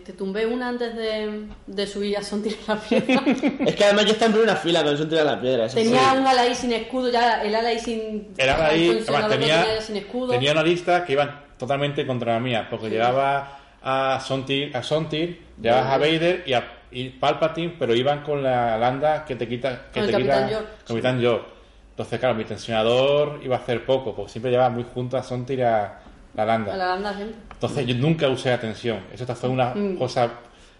[0.07, 3.22] Te tumbé una antes de, de subir a Sontir la piedra.
[3.66, 5.66] Es que además yo estaba en primera fila con un tiro a la piedra.
[5.66, 6.16] tenía sí.
[6.18, 8.28] un ala ahí sin escudo, ya el ala ahí sin.
[8.38, 10.30] Era ahí, el además, funcionador lo tenía, tenía sin escudo.
[10.30, 15.42] tenía una lista que iban totalmente contra la mía, porque llevaba a Sontir, a Sontir,
[15.61, 19.88] llevabas a Vader y a y Palpatine, pero iban con la landa que te quita,
[19.92, 20.66] que Con te el quita, Capitán York.
[20.86, 21.46] Capitán York.
[21.90, 25.64] Entonces, claro, mi tensionador iba a hacer poco, porque siempre llevaba muy junto a Sontir
[25.64, 26.00] a
[26.37, 26.74] la landa.
[26.74, 27.37] A la siempre.
[27.53, 29.01] Entonces yo nunca usé la tensión.
[29.12, 29.97] Eso fue una Mm.
[29.97, 30.30] cosa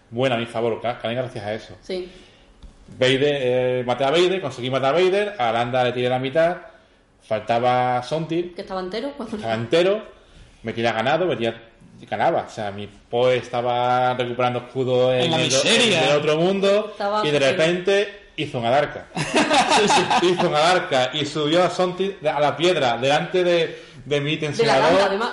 [0.09, 1.75] buena a mi favor, gané gracias a eso.
[1.81, 2.09] Sí.
[2.97, 6.55] Vader, eh, maté a Vader, conseguí matar a Vader, a Landa le tiré la mitad,
[7.21, 9.11] faltaba Sontir, Que estaba entero.
[9.17, 9.35] Cuando...
[9.35, 10.01] estaba entero,
[10.63, 11.55] me tiré ganado, me tiré-
[12.09, 12.45] ganaba.
[12.47, 16.03] O sea, mi Poe estaba recuperando escudo en, En la el, miseria.
[16.05, 19.07] en el otro mundo Estaba y de repente hizo una adarca.
[20.21, 24.65] hizo una adarca y subió a Sontir a la piedra delante de, de mi De
[24.65, 25.31] la banda, además.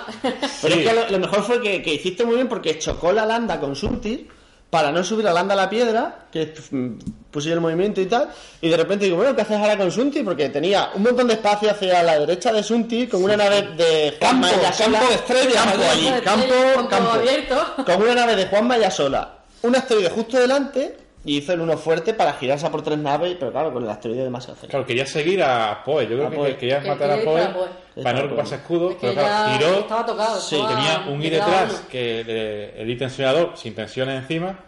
[0.61, 0.81] Pero Sí.
[0.81, 3.59] es que lo, lo mejor fue que, que hiciste muy bien porque chocó la landa
[3.59, 4.27] con Suntir
[4.69, 6.89] para no subir la landa a la piedra, que mm,
[7.31, 10.25] puse el movimiento y tal, y de repente digo, bueno, ¿qué haces ahora con Suntir?
[10.25, 14.17] Porque tenía un montón de espacio hacia la derecha de Suntir con una nave de
[14.19, 16.45] Juan Campo, Maya campo de estrellas, Campo allí, campo,
[16.75, 17.11] Campo campo.
[17.11, 17.65] abierto.
[17.85, 22.13] Con una nave de Juan Maya sola, un asteroide justo delante, hizo el uno fuerte
[22.13, 24.71] para girarse a por tres naves, pero claro, con el asteroide demasiado cerca.
[24.71, 26.03] Claro, quería seguir a Poe.
[26.03, 26.57] Yo creo A que Poe.
[26.57, 27.67] quería Que matar a Poe para Poe.
[28.03, 28.89] para no recuperarse escudo.
[28.91, 29.79] Es que pero claro, giró.
[29.79, 30.39] estaba tocado.
[30.39, 34.59] Sí, estaba- Tenía un I detrás que el I tensionador sin tensiones encima.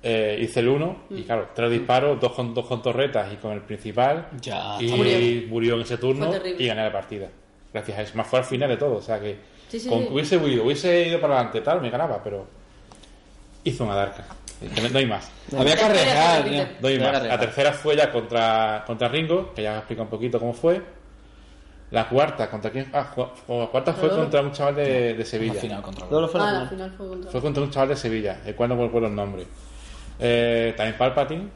[0.00, 1.18] eh, hice el 1 Mm.
[1.18, 4.28] y claro, tres disparos, dos con, dos con torretas y con el principal.
[4.40, 5.48] Ya, y murió.
[5.48, 5.74] murió.
[5.74, 7.26] en ese turno y gané la partida.
[7.72, 8.12] Gracias a eso.
[8.16, 8.94] Más fue al final de todo.
[8.96, 9.36] O sea que
[9.68, 10.06] Sí, sí, con sí.
[10.06, 12.46] que hubiese huido, hubiese ido para adelante, tal, me ganaba, pero
[13.64, 14.24] hizo una darca.
[14.60, 15.30] No, no hay más.
[15.56, 16.68] Había que arriesgar.
[16.80, 17.22] Doy más.
[17.22, 20.80] La tercera fue ya contra, contra Ringo, que ya me explica un poquito cómo fue.
[21.90, 22.90] La cuarta, ¿contra quién?
[22.92, 23.30] Ah, ju-
[23.60, 25.54] la cuarta fue contra un chaval de, Sevilla.
[25.54, 26.62] final contra No lo fue la Ah, final.
[26.64, 27.30] al final fue contra.
[27.30, 29.46] Fue contra un chaval de Sevilla, el cual no me acuerdo el nombre.
[30.20, 31.48] Eh, también Palpatine,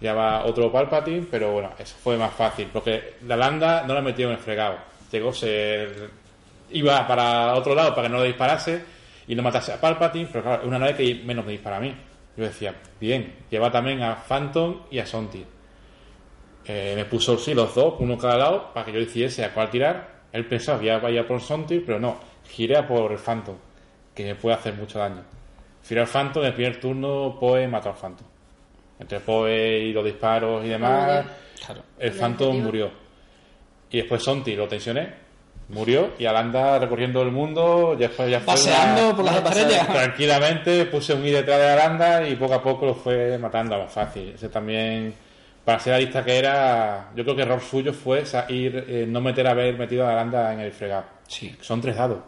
[0.00, 4.00] ya va otro Palpatine, pero bueno, eso fue más fácil, porque la landa no la
[4.00, 4.76] metió en el fregado.
[5.12, 5.86] Llegó, se
[6.70, 8.82] iba para otro lado para que no le disparase
[9.28, 11.80] y no matase a Palpatine, pero claro, es una nave que menos me dispara a
[11.80, 11.94] mí.
[12.36, 15.44] Yo decía, bien, lleva también a Phantom y a Sonti.
[16.66, 19.70] Eh, me puso sí los dos, uno cada lado, para que yo decidiese a cuál
[19.70, 20.14] tirar.
[20.32, 22.16] Él pensaba que iba a ir por Sonti, pero no,
[22.48, 23.56] giré a por el Phantom,
[24.14, 25.22] que me puede hacer mucho daño.
[25.86, 28.26] Giré al Phantom, en el primer turno Poe mató al Phantom.
[28.98, 31.26] Entre Poe y los disparos y demás,
[31.64, 31.82] Claro.
[31.98, 32.90] el Phantom murió.
[33.90, 35.14] Y después Sonti lo tensioné,
[35.68, 36.36] murió, y al
[36.78, 39.88] recorriendo el mundo, ya fue, ya fue Paseando una- por las a estrellas.
[39.88, 43.78] tranquilamente puse un I detrás de Aranda y poco a poco lo fue matando a
[43.78, 44.32] más fácil.
[44.34, 45.14] Ese también,
[45.64, 49.20] para ser la lista que era, yo creo que error suyo fue ir, eh, no
[49.20, 51.04] meter haber metido a Aranda en el fregado.
[51.26, 51.54] Sí.
[51.60, 52.18] Son tres dados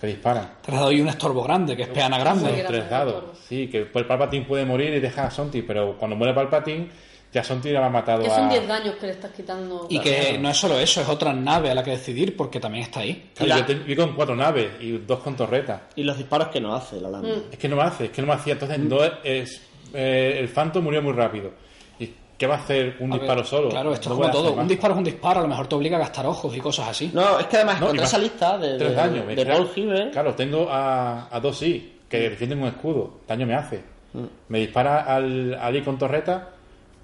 [0.00, 0.48] que disparan.
[0.62, 2.58] Te has dado ahí un estorbo grande, que es peana Son grande.
[2.60, 3.14] era tres tres dados.
[3.24, 3.38] dados.
[3.46, 6.88] Sí, que pues Palpatine puede morir y deja a Sonti, pero cuando muere Palpatine,
[7.32, 8.34] ya Sonti le ha matado Que a...
[8.34, 9.86] son 10 daños que le estás quitando.
[9.90, 12.84] Y que no es solo eso, es otra nave a la que decidir, porque también
[12.84, 13.30] está ahí.
[13.34, 15.82] Claro, yo te- vi con cuatro naves y dos con torretas.
[15.96, 17.28] Y los disparos que no hace la landa.
[17.28, 17.42] Mm.
[17.52, 18.54] Es que no me hace, es que no me hacía.
[18.54, 19.62] Entonces, no es, es-
[19.94, 21.50] eh, el Phantom murió muy rápido.
[21.98, 23.68] ¿Y qué va a hacer un A ver, disparo solo?
[23.70, 24.50] Claro, esto No es como todo.
[24.52, 24.68] Un más.
[24.68, 27.10] disparo es un disparo, a lo mejor te obliga a gastar ojos y cosas así.
[27.12, 29.26] No, es que además No, contra esa lista de, Tres de, daños.
[29.26, 33.20] de me Paul Hiver, Claro, tengo a, a dos sí, que defienden un escudo.
[33.26, 33.82] Daño me hace.
[34.14, 34.24] Mm.
[34.48, 36.50] Me dispara al, al I con torreta.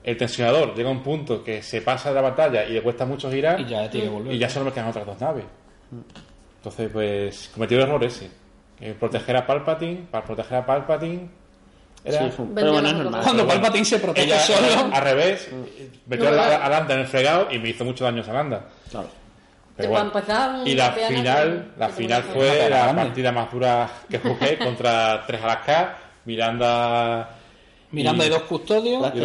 [0.05, 3.07] El tensionador llega a un punto que se pasa de la batalla y le cuesta
[3.07, 3.59] mucho girar.
[3.61, 4.35] Y ya tiene que volver.
[4.35, 5.45] y ya solo me quedan otras dos naves.
[6.59, 8.31] Entonces, pues, cometí el error ese.
[8.81, 11.29] Eh, proteger a Palpatine, para proteger a Palpatine.
[12.05, 13.23] Era, Sí, fue- Vendió pero bueno, es normal.
[13.23, 14.95] Cuando Palpatine se protege ella, solo.
[14.95, 15.49] al revés,
[16.07, 18.65] metió No, a, Landa en el fregado y me hizo mucho daño a Landa.
[18.91, 19.09] Claro.
[19.77, 20.13] Pero bueno.
[20.67, 25.97] Y la final, la final fue la partida más dura que jugué contra tres Alaska,
[26.27, 27.31] Miranda
[27.95, 29.15] Miranda y- y dos custodios.
[29.15, 29.19] Y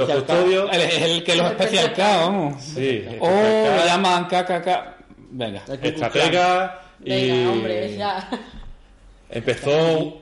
[1.01, 2.63] el que los especial K, vamos.
[2.63, 4.95] Sí, O estratega, lo llaman KKK.
[5.31, 5.61] Venga.
[5.81, 8.29] estratega y Venga, hombre, ya.
[9.29, 10.21] empezó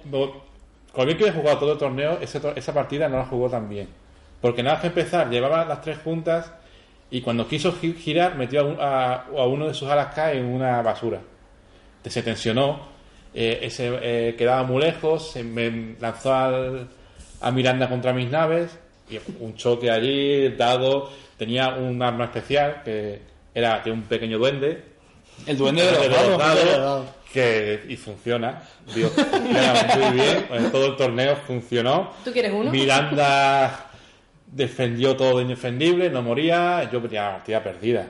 [0.91, 3.49] con bien que había jugado todo el torneo, ese to- esa partida no la jugó
[3.49, 3.87] tan bien.
[4.41, 6.51] Porque nada más que empezar, llevaba las tres juntas
[7.09, 10.33] y cuando quiso gi- girar metió a, un- a- a uno de sus alas K
[10.33, 11.19] en una basura.
[12.03, 12.79] Se tensionó,
[13.33, 16.87] eh, ese, eh, quedaba muy lejos, se me lanzó al-
[17.41, 18.77] a Miranda contra mis naves
[19.09, 23.21] Y un choque allí, dado, tenía un arma especial que
[23.53, 24.83] era de un pequeño duende.
[25.45, 26.37] El duende de los de dados.
[26.39, 27.05] dados.
[27.31, 28.61] que y funciona.
[28.87, 30.45] Funciona muy bien.
[30.51, 32.11] En todo el torneo funcionó.
[32.25, 32.71] ¿Tú quieres uno?
[32.71, 33.85] Miranda
[34.47, 36.89] defendió todo indefendible, no moría.
[36.91, 38.07] Yo tenía la partida perdida.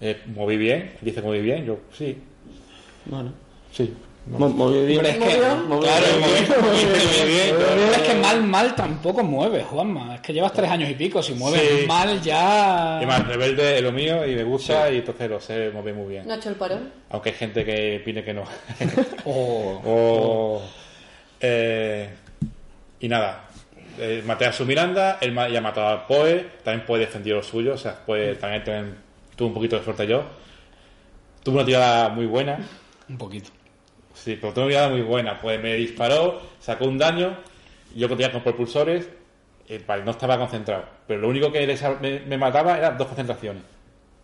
[0.00, 1.64] Eh, moví bien, dice moví bien.
[1.64, 2.18] Yo, sí,
[3.06, 3.32] Bueno.
[3.72, 3.92] sí.
[4.28, 4.98] Mo- Muy bien.
[4.98, 5.80] Hombre, es que, Movió.
[5.80, 6.06] claro,
[7.58, 10.16] Pero es que mal, mal tampoco mueves, Juanma.
[10.16, 11.22] Es que llevas tres años y pico.
[11.22, 11.86] Si mueves Sí.
[11.86, 12.98] mal ya...
[13.02, 16.08] Y más, rebelde es lo mío y me gusta y entonces lo sé mover muy
[16.08, 16.26] bien.
[16.26, 16.90] No ha hecho el parón.
[17.10, 18.44] Aunque hay gente que opine que no.
[19.24, 20.62] Oh.
[21.38, 22.08] Eh,
[22.98, 23.44] y nada,
[23.98, 27.42] eh, maté a su Miranda, él ya ha matado al Poe, también Poe defendió lo
[27.42, 28.94] suyo, o sea, Poe también, también
[29.36, 30.24] tuvo un poquito de suerte yo.
[31.42, 32.58] Tuve una tirada muy buena,
[33.10, 33.50] Un poquito.
[34.16, 37.36] Sí, pero tuve una tirada muy buena, pues me disparó, sacó un daño,
[37.94, 39.08] yo continuaba con propulsores,
[39.68, 41.66] eh, vale, no estaba concentrado, pero lo único que
[42.00, 43.62] me, me mataba eran dos concentraciones.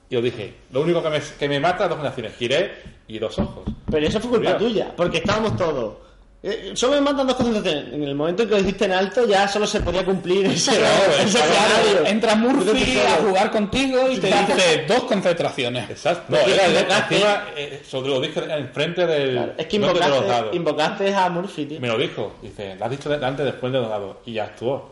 [0.08, 2.72] Y os dije, lo único que me, que me mata es dos concentraciones, giré
[3.08, 3.64] y dos ojos.
[3.90, 5.96] Pero eso fue culpa tuya, porque estábamos todos.
[6.44, 7.92] Eh, solo me mandan dos concentraciones.
[7.94, 10.72] En el momento en que lo dijiste en alto, ya solo se podía cumplir ese,
[10.72, 12.06] ese Claro, escenario.
[12.06, 15.88] entra Murphy a jugar contigo y te dice dos concentraciones.
[15.88, 16.24] Exacto.
[16.32, 19.32] No, era el- invocaste- encima, eh, sobre lo dije enfrente del.
[19.34, 20.54] Claro, Es que no de los invocaste, dados.
[20.56, 21.80] invocaste a Murphy, tío.
[21.80, 22.34] Me lo dijo.
[22.42, 24.16] Dice, lo has dicho de- antes después de los dados.
[24.26, 24.90] Y ya actuó.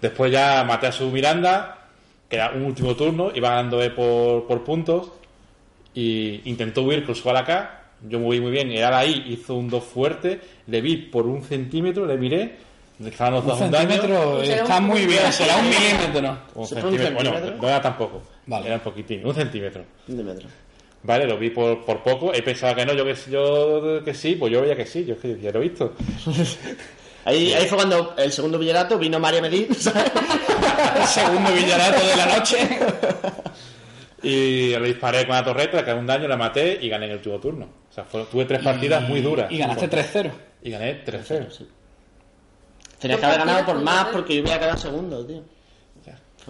[0.00, 1.76] Después ya maté a su Miranda,
[2.30, 5.10] que era un último turno, iba ganándole por, por puntos.
[5.92, 7.79] Y intentó huir, cruzó a la K.
[8.08, 8.70] Yo moví muy bien.
[8.72, 10.40] Y ahora ahí hizo un 2 fuerte.
[10.66, 12.56] Le vi por un centímetro, le miré.
[12.98, 16.38] Le estaban los Un dos un centímetro Será está un- muy bien, será un milímetro.
[16.54, 17.14] Un ¿Se fue un centímetro.
[17.14, 17.62] Bueno, centímetro?
[17.62, 18.22] no era tampoco.
[18.46, 18.66] Vale.
[18.66, 19.24] Era un poquitín.
[19.26, 19.84] Un centímetro.
[20.06, 20.48] De metro.
[21.02, 22.34] Vale, lo vi por, por poco.
[22.34, 25.14] He pensado que no, yo que, yo que sí, pues yo veía que sí, yo
[25.14, 25.94] es que ya lo he visto.
[27.24, 29.74] Ahí, ahí fue cuando el segundo villarato vino María Medina.
[29.78, 30.10] ¿sabes?
[30.98, 32.56] El segundo villarato de la noche.
[34.22, 37.12] Y le disparé con la torreta, le caí un daño, la maté y gané en
[37.12, 37.66] el último turno.
[37.90, 39.50] O sea, fue- tuve tres partidas muy duras.
[39.50, 40.30] Y ganaste 3-0.
[40.62, 41.46] Y gané 3-0.
[42.98, 45.42] Tenías que haber ganado por más porque yo hubiera quedado segundo, tío.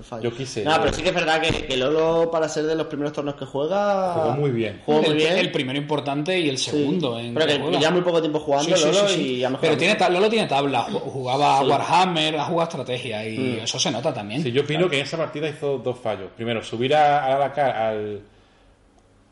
[0.03, 0.31] Fue fallo.
[0.31, 3.13] Yo quise, pero sí que es verdad que, que Lolo, para ser de los primeros
[3.13, 4.15] torneos que juega.
[4.15, 4.81] Jugó muy bien.
[4.87, 5.39] Jugó muy el, bien.
[5.39, 6.71] el primero importante y el Sí.
[6.71, 7.19] segundo.
[7.19, 9.97] En pero que ya muy poco tiempo jugando Sí, sí, Lolo sí, y Pero tiene,
[10.11, 11.61] Lolo tiene tabla, ju- jugaba.
[11.63, 13.65] Warhammer, ha jugado estrategia y Mm.
[13.65, 14.43] eso se nota también.
[14.43, 16.31] Sí, yo opino que en esa partida hizo dos fallos.
[16.37, 18.21] Primero, subir a, a la ca- al,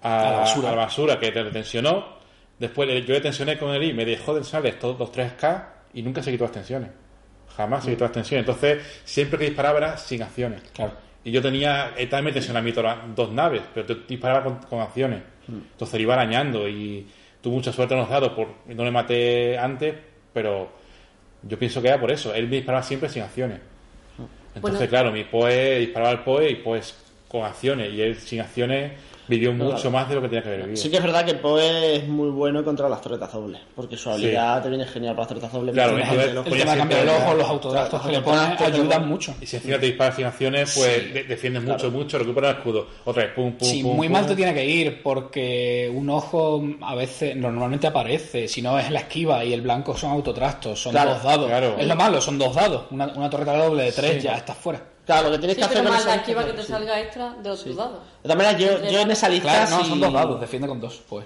[0.02, 0.68] a, A la basura.
[0.68, 2.18] a la basura que te tensionó.
[2.58, 5.64] Después yo le tensioné con él y me dejó tensar estos los 3K
[5.94, 6.90] y nunca se quitó las tensiones.
[7.58, 8.46] Jamás se quitó las tensiones.
[8.46, 10.62] Entonces, siempre que disparaba era sin acciones.
[10.72, 10.92] Claro.
[11.24, 14.44] Y yo tenía, también me tensionaba a mí todas las dos naves, pero te disparaba
[14.44, 15.22] con, con acciones.
[15.48, 17.04] Entonces le iba arañando y
[17.42, 19.92] tuve mucha suerte en los dados, por, no le maté antes,
[20.32, 20.70] pero
[21.42, 22.32] yo pienso que era por eso.
[22.32, 23.58] Él me disparaba siempre sin acciones.
[24.54, 24.88] Entonces, Bueno.
[24.88, 26.96] claro, mi POE disparaba al POE y pues
[27.26, 27.92] con acciones.
[27.92, 28.92] Y él sin acciones
[29.28, 30.76] vivió mucho más de lo que tenía que haber vivido.
[30.82, 34.10] Sí que es verdad que Poe es muy bueno contra las torretas dobles, porque su
[34.10, 35.74] habilidad te viene genial para las torretas dobles.
[35.74, 38.20] Claro, lo El Podía tema de ser cambiar el peor, ojo, los autodactos que le
[38.20, 39.34] ponen ayudan mucho.
[39.40, 42.86] Y si encima te disparas sin acciones, pues de- defiendes mucho, mucho, recupera el escudo.
[43.04, 43.96] Otra vez, pum, pum, Sí, pum.
[43.96, 44.12] muy pum.
[44.14, 48.90] mal te tiene que ir porque un ojo a veces normalmente aparece, si no es
[48.90, 51.46] la esquiva y el blanco son autotrastos, son Claro, dos dados.
[51.46, 51.76] claro.
[51.78, 52.84] Es lo malo, son dos dados.
[52.90, 54.82] Una, una torreta doble de tres ya estás fuera.
[55.08, 56.68] Claro, lo que tienes Sí, que hacer pero más esquiva que te sí.
[56.68, 57.98] salga extra de otros dados.
[58.22, 59.48] De todas maneras, yo, yo en esa lista.
[59.50, 61.24] Claro, no, sí- son dos dados, defiende con dos, pues.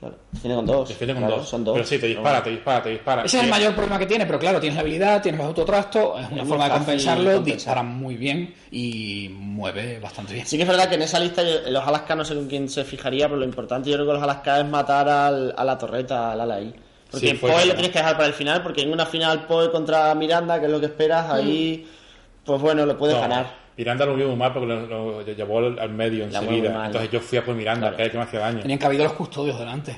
[0.00, 0.88] Claro, defiende con dos.
[0.88, 1.48] Defiende con Claro, dos.
[1.48, 1.74] Son dos.
[1.74, 3.22] Pero sí, te dispara, te dispara, te dispara.
[3.24, 6.20] Ese es el mayor problema que tiene, pero claro, tienes la habilidad, tienes los autotrastos,
[6.22, 7.54] es una forma de compensarlo, compensar.
[7.56, 10.46] dispara muy bien y mueve bastante bien.
[10.46, 12.68] Sí que es verdad que en esa lista yo- los Alaska no sé con quién
[12.70, 15.76] se fijaría, pero lo importante yo creo que los Alaska es matar al, a la
[15.78, 16.74] torreta, al ala ahí.
[17.10, 19.70] Porque Sí, Poe lo tienes que dejar para el final, porque en una final Poe
[19.70, 21.86] contra Miranda, que es lo que esperas, ahí,
[22.44, 23.62] pues bueno, lo puedes No, ganar.
[23.76, 26.86] Miranda lo vio muy mal porque lo, lo llevó al, al medio La enseguida.
[26.86, 27.96] Entonces yo fui a por Miranda, Claro.
[27.96, 28.60] que era el que me hacía daño.
[28.60, 29.96] Tenían que haber los custodios delante.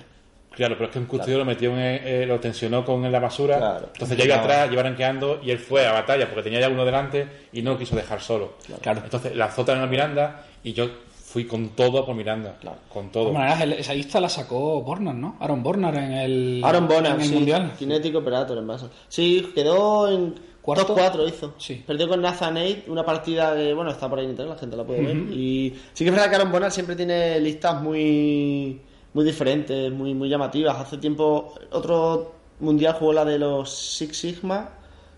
[0.52, 3.18] Claro, pero es que un custodio lo metió en, eh, lo tensionó con en la
[3.18, 3.56] basura.
[3.58, 3.88] Claro.
[3.92, 6.84] Entonces ya iba atrás, iba ranqueando y él fue a batalla porque tenía ya uno
[6.84, 8.52] delante y no lo quiso dejar solo.
[8.80, 9.00] Claro.
[9.02, 10.88] Entonces lanzó también a Miranda y yo
[11.24, 12.54] fui con todo a por Miranda.
[12.88, 13.34] Con De todo.
[13.60, 15.36] el- esa lista la sacó Bornar, ¿no?
[15.40, 17.72] Aaron Bornar en el, Aaron Bonner, en el sí, Mundial.
[17.76, 18.86] Kinetic Operator en base.
[19.08, 20.86] Sí, quedó en ¿Cuarto?
[20.86, 21.54] top 4 hizo.
[21.58, 21.82] Sí.
[21.86, 24.76] Perdió con Nathan Aid, una partida de, bueno, está por ahí en internet, la gente
[24.76, 25.16] la puede ver.
[25.16, 28.80] Y sí que es verdad que Aaron Bonner siempre tiene listas muy
[29.12, 30.76] muy diferentes, muy muy llamativas.
[30.78, 34.70] Hace tiempo otro mundial jugó la de los Six Sigma,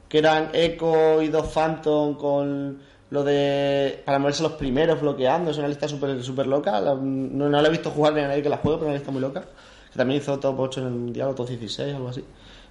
[0.08, 2.78] que eran Echo y dos Phantom con
[3.10, 6.80] lo de para moverse los primeros bloqueando, es una lista súper super loca.
[6.80, 8.90] La- no, no la he visto jugar ni a nadie que la juegue, pero es
[8.90, 9.42] una lista muy loca.
[9.92, 12.24] Que también hizo top 8 en el mundial, o top 16, algo así.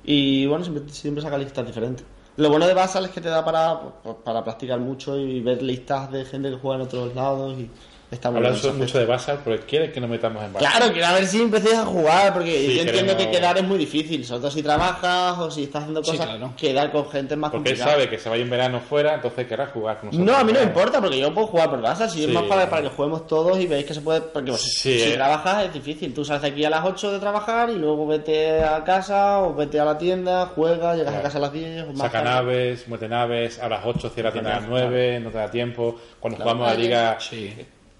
[0.03, 2.05] Y bueno, siempre, siempre saca listas diferentes.
[2.38, 3.79] Lo bueno de Basal es que te da para,
[4.23, 7.71] para practicar mucho y ver listas de gente que juega en otros lados y
[8.16, 10.70] está muy ese mucho de Basal porque quieren que nos metamos en Basal.
[10.72, 13.63] Claro, quiero a ver si empecéis a jugar, porque Sí, yo entiendo que quedar es
[13.63, 16.53] muy difícil, sobre todo si trabajas o si estás haciendo Sí, cosas, claro.
[16.57, 17.91] quedar con gente es más Porque él complicado.
[17.99, 20.26] sabe que se vaya en verano fuera, entonces querrá jugar con nosotros.
[20.28, 22.43] No, a mí no me importa, porque yo puedo jugar por casa, si es más
[22.43, 25.16] para, para que juguemos todos y veis que se puede, porque pues, Sí, si eh.
[25.16, 28.63] trabajas es difícil, tú sales de aquí a las 8 de trabajar y luego vete
[28.63, 31.88] a casa o vete a la tienda, juegas, llegas a casa a las 10 o
[31.88, 32.30] más Saca tarde.
[32.30, 34.88] naves, muete naves, a las 8 cierra tienda a las Claro.
[34.89, 35.95] 9, no te da tiempo.
[36.20, 36.51] Cuando Claro.
[36.51, 37.53] jugamos a la liga, Sí.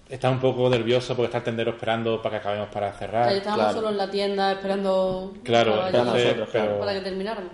[0.08, 3.28] Está un poco nervioso porque está el tendero esperando para que acabemos para cerrar.
[3.28, 3.78] Ahí estábamos claro.
[3.78, 7.52] solo en la tienda esperando Claro, para, entonces, nosotros, pero, para que termináramos.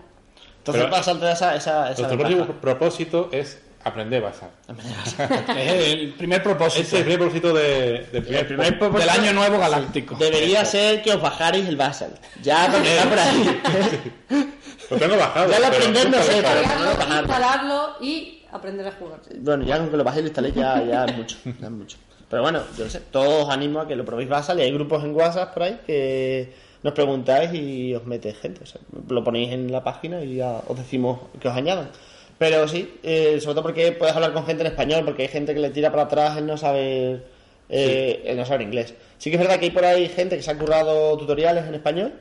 [0.58, 4.50] Entonces Pero- saltar esa, esa, esa nuestro próximo propósito es aprender Basal.
[5.58, 9.10] Es el primer propósito Ese es el primer propósito de, del primer, El primer propósito
[9.12, 10.14] del año nuevo galáctico.
[10.16, 12.12] Debería ser que os bajarais el Basal.
[12.42, 14.12] Ya porque está por ahí.
[14.90, 15.50] Lo tengo bajado.
[15.50, 19.20] Ya lo aprender no sé, pero- instalarlo y aprender a jugar.
[19.40, 21.36] Bueno, ya con que lo bajéis y lo instaléis ya, ya es mucho.
[21.44, 21.96] ya es mucho.
[22.32, 24.72] Pero bueno, yo no sé, todos os animo a que lo probéis Basal y hay
[24.72, 26.50] grupos en WhatsApp por ahí que
[26.82, 28.62] nos preguntáis y os mete gente.
[28.62, 31.90] O sea, lo ponéis en la página y ya os decimos que os añadan.
[32.38, 35.52] Pero sí, eh, sobre todo porque puedes hablar con gente en español, porque hay gente
[35.52, 37.26] que le tira para atrás el no saber,
[37.68, 38.94] eh, el no saber inglés.
[39.18, 41.74] Sí que es verdad que hay por ahí gente que se ha currado tutoriales en
[41.74, 42.14] español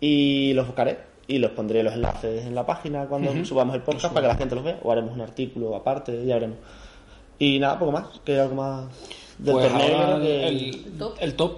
[0.00, 0.96] y los buscaré
[1.26, 4.38] y los pondré los enlaces en la página cuando subamos el podcast para que la
[4.38, 6.56] gente los vea o haremos un artículo aparte, ya veremos.
[7.38, 8.86] Y nada, poco más, que algo más
[9.42, 9.96] del Pues torneo.
[9.96, 11.16] ahora el, top.
[11.20, 11.56] el top.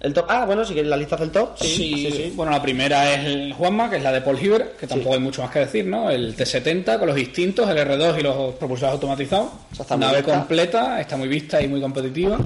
[0.00, 0.24] el top.
[0.28, 1.50] Ah, bueno, si queréis la lista del top.
[1.56, 2.32] Sí, Sí, sí, sí.
[2.36, 5.20] Bueno, la primera es el Juanma, que es la de Paul Hiver, que tampoco hay
[5.20, 6.10] mucho más que decir, ¿no?
[6.10, 9.48] El T70 con los distintos, el R2 y los propulsores automatizados.
[9.78, 10.32] Está muy Nave vista.
[10.38, 12.38] completa, está muy vista y muy competitiva.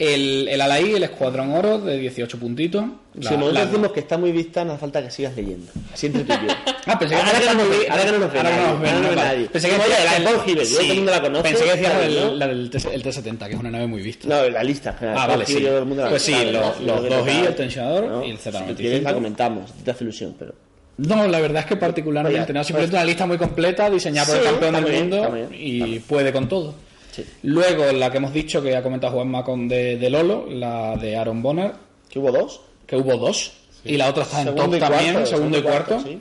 [0.00, 2.84] El, el Alaí, el Escuadrón Oro, de 18 puntitos.
[3.12, 5.70] Si nosotros la- decimos que está muy vista, no hace falta que sigas leyendo.
[5.92, 6.54] Así entre tú y yo.
[6.86, 8.66] Ah, pensé que ahora, que no nos ve, ahora que no nos ve nadie, no
[8.66, 9.46] ahora ve nadie.
[9.48, 11.42] Pensé que decías la de yo todo el mundo la conoce.
[11.42, 12.34] Pensé que decías claro, el, ¿no?
[12.34, 14.26] la del T- el T70, que es una nave muy vista.
[14.26, 14.96] No, la lista.
[15.02, 15.64] Ah, vale, sí.
[16.08, 19.14] Pues sí, los, dos i el tensionador y el Si tú quieres la Z95.
[19.14, 20.54] comentamos, te hace ilusión, pero...
[20.96, 24.36] No, la verdad es que particularmente no, simplemente pues- una lista muy completa diseñada por
[24.36, 26.74] el campeón del mundo y puede con todo.
[27.10, 27.24] Sí.
[27.42, 31.16] Luego la que hemos dicho que ha comentado Juanma con de, de Lolo, la de
[31.16, 31.72] Aaron Bonner,
[32.08, 32.60] ¿Que hubo dos?
[32.86, 33.52] que hubo dos
[33.84, 36.18] y la otra está en Segundo top y también, cuarto, segundo y cuarto, sí.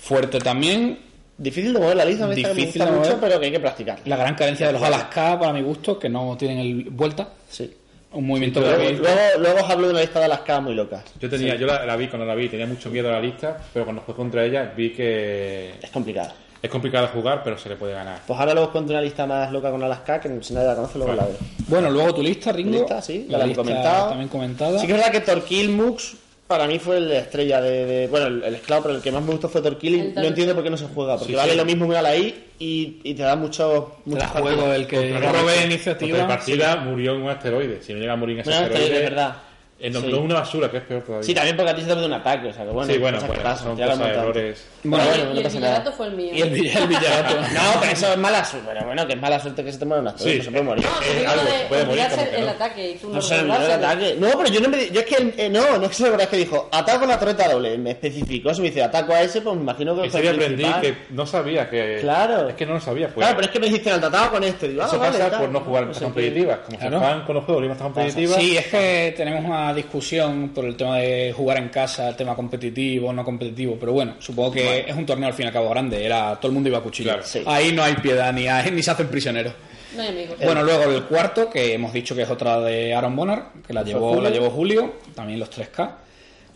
[0.00, 0.98] fuerte también.
[1.36, 3.98] Difícil de mover la lista, me, Difícil gusta de mucho, pero que hay que practicar.
[4.04, 7.72] La gran carencia de los Alaska para mi gusto, que no tienen el vuelta, Sí.
[8.12, 11.02] un movimiento Luego, luego, luego os hablo de una lista de las K muy locas.
[11.20, 13.56] Yo tenía, yo la, la vi cuando la vi, tenía mucho miedo a la lista,
[13.72, 16.34] pero cuando jugué contra ella vi que Es complicada.
[16.64, 18.20] Es complicado jugar, pero se le puede ganar.
[18.26, 20.74] Pues ahora luego os cuento una lista más loca con Alaska, que si nadie la
[20.76, 21.36] conoce, luego la veo.
[21.68, 22.70] Bueno, luego tu lista, Ringo.
[22.70, 24.08] Mi lista, sí, la la lista comentado.
[24.08, 24.78] también comentada.
[24.78, 28.26] Sí que es verdad que Torquil Mux para mí fue la estrella de, de- bueno
[28.26, 30.54] el, el esclavo pero el que más me gustó fue Torquil y El no entiendo
[30.54, 31.56] por qué no se juega porque Sí, vale sí.
[31.56, 35.64] lo mismo que la I y, y te da mucho mucho juego el que Contra
[35.64, 36.18] iniciativa.
[36.18, 37.82] la partida murió en un asteroide.
[37.82, 39.36] Si no llega a morir en ese Bueno, asteroide, es verdad.
[39.80, 40.12] Eh, no, Sí.
[40.12, 41.26] una basura, que es peor todavía.
[41.26, 42.98] sí también porque a ti se te de un ataque o sea que bueno Sí,
[42.98, 44.66] bueno, que pues, pasan, son ya lo cosas, errores.
[44.84, 46.30] Bueno, y bueno, no el pasa Villarato nada fue el mío.
[46.34, 47.34] Y el, el Villarato.
[47.54, 49.84] no pero eso es mala suerte pero bueno que es mala suerte que se te
[49.84, 50.38] muera un asteroide Sí.
[50.38, 52.50] no se puede morir No, Eh, algo, de puede morir como que el no.
[52.52, 54.16] ataque y tú no se el ataque.
[54.18, 54.90] No, pero yo no me.
[54.90, 55.34] Yo es que.
[55.36, 57.48] eh, no, no es que se lo verdad, es que dijo ataco con la torreta
[57.48, 57.76] doble.
[57.78, 58.54] Me especificó.
[58.54, 60.80] Si me dice ataco a ese, pues me imagino que Ese día el aprendí principal.
[60.82, 61.98] que no sabía que.
[62.00, 62.48] Claro.
[62.48, 63.06] Es que no lo sabía.
[63.08, 63.16] Pues.
[63.26, 64.68] Claro, pero es que me dijiste el atacado con este.
[64.68, 66.04] Digo, ah, Eso pasa por no jugar qué.
[66.04, 66.58] competitivas.
[66.60, 68.36] Como se juegan con los juegos listas competitivas.
[68.38, 72.34] Sí, es que tenemos una discusión por el tema de jugar en casa, el tema
[72.34, 75.70] competitivo no competitivo, pero bueno, supongo que es un torneo al fin y al cabo
[75.70, 77.10] grande, era todo el mundo iba a cuchillo.
[77.10, 77.22] Claro.
[77.24, 77.42] Sí.
[77.46, 79.52] Ahí no hay piedad ni, hay- ni se hacen prisioneros.
[79.96, 80.36] No hay amigos.
[80.42, 83.82] Bueno, luego el cuarto, que hemos dicho que es otra de Aaron Bonner, que la
[83.84, 84.22] llevó, Julio.
[84.22, 85.90] la llevó Julio, también los 3K.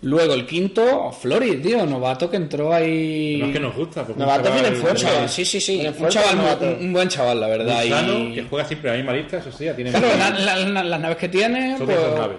[0.01, 3.39] Luego el quinto, Flori, tío, novato que entró ahí.
[3.41, 4.05] No es que nos gusta.
[4.05, 5.09] Porque Novato un fuerza.
[5.09, 5.85] Chaval, sí, sí, sí.
[5.99, 7.83] Un chaval, muy- un buen chaval, la verdad.
[7.85, 9.91] y- que juega siempre la misma lista, eso sí, ya tiene.
[9.91, 11.99] Claro, la- la- la- las naves que tiene, Son pues,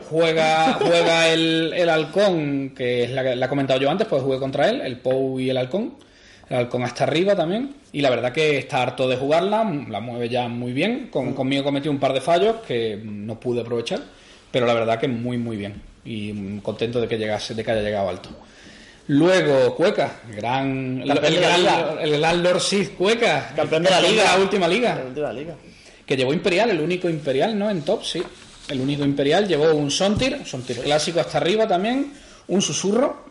[0.09, 4.21] juega, juega el, el halcón, que es la que la he comentado yo antes, pues
[4.23, 5.95] jugué contra él, el Pou y el halcón.
[6.49, 7.75] El halcón hasta arriba también.
[7.91, 11.09] Y la verdad que está harto de jugarla, la mueve ya muy bien.
[11.11, 13.99] Con, conmigo cometió un par de fallos que no pude aprovechar,
[14.49, 15.88] pero la verdad que muy, muy bien.
[16.09, 18.29] Y contento de que llegase, de que haya llegado alto.
[19.07, 24.23] Luego, Cueca, gran, el, gran, gran Lord Sith Cueca, Campeón de la liga.
[24.23, 24.95] la última liga.
[24.95, 25.55] La última liga.
[26.05, 27.69] Que llevó Imperial, el único Imperial, ¿no?
[27.69, 28.23] En top, sí.
[28.69, 32.11] El único Imperial llevó un Sontir, Sontir clásico hasta arriba también,
[32.47, 33.25] un Susurro,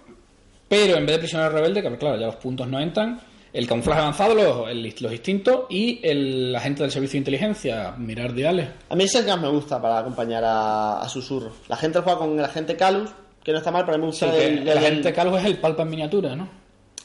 [0.69, 3.21] pero en vez de Prisionero Rebelde, que claro, ya los puntos no entran,
[3.53, 8.33] el camuflaje avanzado, los, el- los instintos y el agente del servicio de inteligencia, mirar
[8.35, 8.69] diales.
[8.91, 11.53] A mí ese es el que más me gusta para acompañar a, a Susurro.
[11.69, 13.11] La gente juega con el agente Calus,
[13.43, 15.57] que no está mal, pero me gusta que el, el el- agente Carlos es el
[15.59, 16.49] palpa en miniatura, ¿no?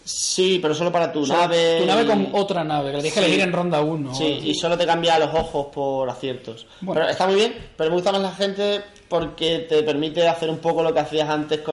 [0.06, 1.78] Sí, pero solo para tu O sea, nave.
[1.80, 3.26] Tu nave con otra nave, que le dije Sí.
[3.26, 4.14] elegir en ronda 1.
[4.14, 6.68] Sí, y solo te cambia los ojos por aciertos.
[6.82, 7.00] Bueno.
[7.00, 10.58] Pero está muy bien, pero me gusta más la gente porque te permite hacer un
[10.58, 11.60] poco lo que hacías antes.
[11.62, 11.73] Con...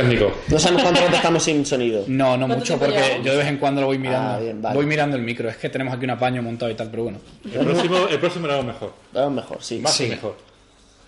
[0.00, 0.32] Técnico.
[0.48, 2.04] No sabemos cuánto rato estamos sin sonido.
[2.06, 3.24] No, no ¿Cuánto mucho, porque llevamos?
[3.26, 4.30] yo de vez en cuando lo voy mirando.
[4.34, 4.76] Ah, bien, vale.
[4.76, 5.48] Voy mirando el micro.
[5.48, 7.18] Es que tenemos aquí un apaño montado y tal, pero bueno.
[7.44, 8.92] El próximo, el próximo lo hago mejor.
[9.12, 9.78] Vamos mejor, sí.
[9.78, 10.04] Más Sí.
[10.04, 10.36] y mejor.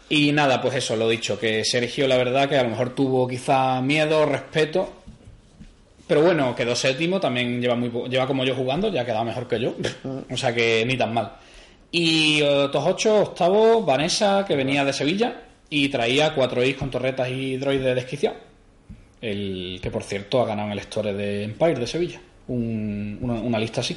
[0.08, 3.28] Y nada, pues eso, lo dicho, que Sergio la verdad que a lo mejor tuvo
[3.28, 4.90] quizá miedo, respeto,
[6.08, 9.46] pero bueno, quedó séptimo, también lleva, muy, lleva como yo jugando, ya ha quedado mejor
[9.46, 9.74] que yo,
[10.28, 11.34] o sea que ni tan mal.
[11.92, 16.90] Y eh, otros ocho, octavo, Vanessa, que venía de Sevilla y traía cuatro is con
[16.90, 18.38] torretas y droides desquiciados,
[19.20, 23.34] el que por cierto ha ganado en el Store de Empire de Sevilla, un- una,
[23.34, 23.96] una lista así.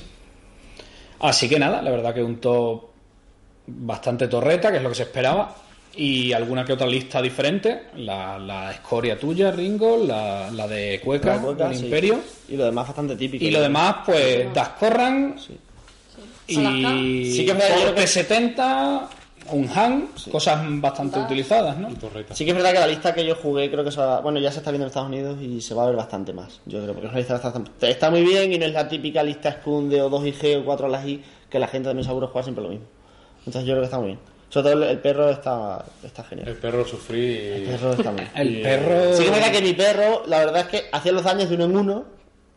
[1.19, 2.83] Así que nada, la verdad que un top
[3.67, 5.55] bastante torreta, que es lo que se esperaba,
[5.95, 11.35] y alguna que otra lista diferente, la, la escoria tuya, Ringo, la, la de Cueca,
[11.35, 11.85] La cueca, del sí.
[11.85, 12.19] Imperio,
[12.49, 13.43] Y lo demás bastante típico.
[13.45, 15.35] y lo demás, pues, Das Corran,
[16.57, 16.95] Alaska.
[16.95, 19.09] y Sí que es verdad, yo creo que- Forte 70,
[19.51, 21.25] un Han, cosas bastante Das.
[21.25, 21.89] utilizadas, ¿no?
[22.33, 24.39] Sí que es verdad que la lista que yo jugué creo que se va, bueno
[24.39, 26.59] ya se está viendo en Estados Unidos y se va a ver bastante más.
[26.65, 29.21] Yo creo porque es una lista bastante, está muy bien y no es la típica
[29.23, 32.05] lista Scum de o 2 IG o 4 a las I que la gente también
[32.05, 32.85] seguro juega siempre lo mismo.
[33.39, 34.19] Entonces yo creo que está muy bien.
[34.49, 36.47] Sobre todo el, el perro está, está genial.
[36.47, 37.37] El perro sufrí.
[37.37, 38.29] El perro está bien.
[38.35, 39.13] El perro...
[39.15, 41.55] Sí que es verdad que mi perro, la verdad es que hacía los daños de
[41.55, 42.05] uno en uno.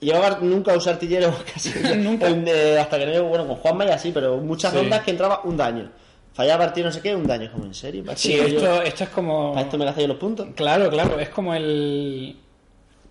[0.01, 1.71] y Llevaba nunca a usar artillero casi.
[1.97, 2.29] Nunca.
[2.29, 4.79] En, eh, hasta que no bueno, con Juanma y así, pero muchas Sí.
[4.79, 5.91] rondas que entraba un daño.
[6.37, 7.51] Fallaba partido no sé qué, un daño.
[7.51, 8.05] Como en serio.
[8.05, 9.53] ¿Para Sí, esto yo- esto, es como...
[9.55, 10.49] para esto me gasté yo los puntos.
[10.55, 12.37] Claro, claro, es como el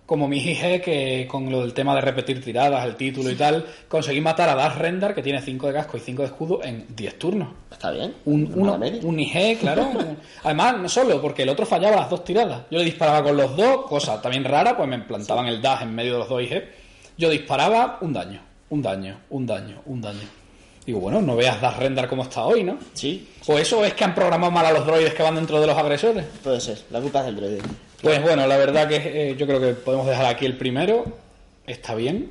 [0.06, 3.66] como mi IG que con lo del tema de repetir tiradas, el título y tal,
[3.88, 6.86] conseguí matar a Dash Render que tiene 5 de casco y 5 de escudo en
[6.94, 7.48] 10 turnos.
[7.72, 8.14] Está bien.
[8.24, 9.90] Un, uno- un IG, claro.
[10.44, 12.62] Además, no solo, porque el otro fallaba las dos tiradas.
[12.70, 15.92] Yo le disparaba con los dos, cosa también rara, pues me plantaban el dash en
[15.92, 16.62] medio de los dos IG.
[17.18, 20.28] Yo disparaba un daño, un daño, un daño, un daño.
[20.86, 22.78] Digo, bueno, no veas Dash Render como está hoy, ¿no?
[22.94, 25.66] Sí, Pues eso es que han programado mal a los droides que van dentro de
[25.66, 26.24] los agresores.
[26.44, 26.78] puede ser.
[26.90, 27.58] La culpa es del droide.
[28.00, 31.04] Pues bueno, la verdad que eh, yo creo que podemos dejar aquí el primero.
[31.66, 32.30] Está bien.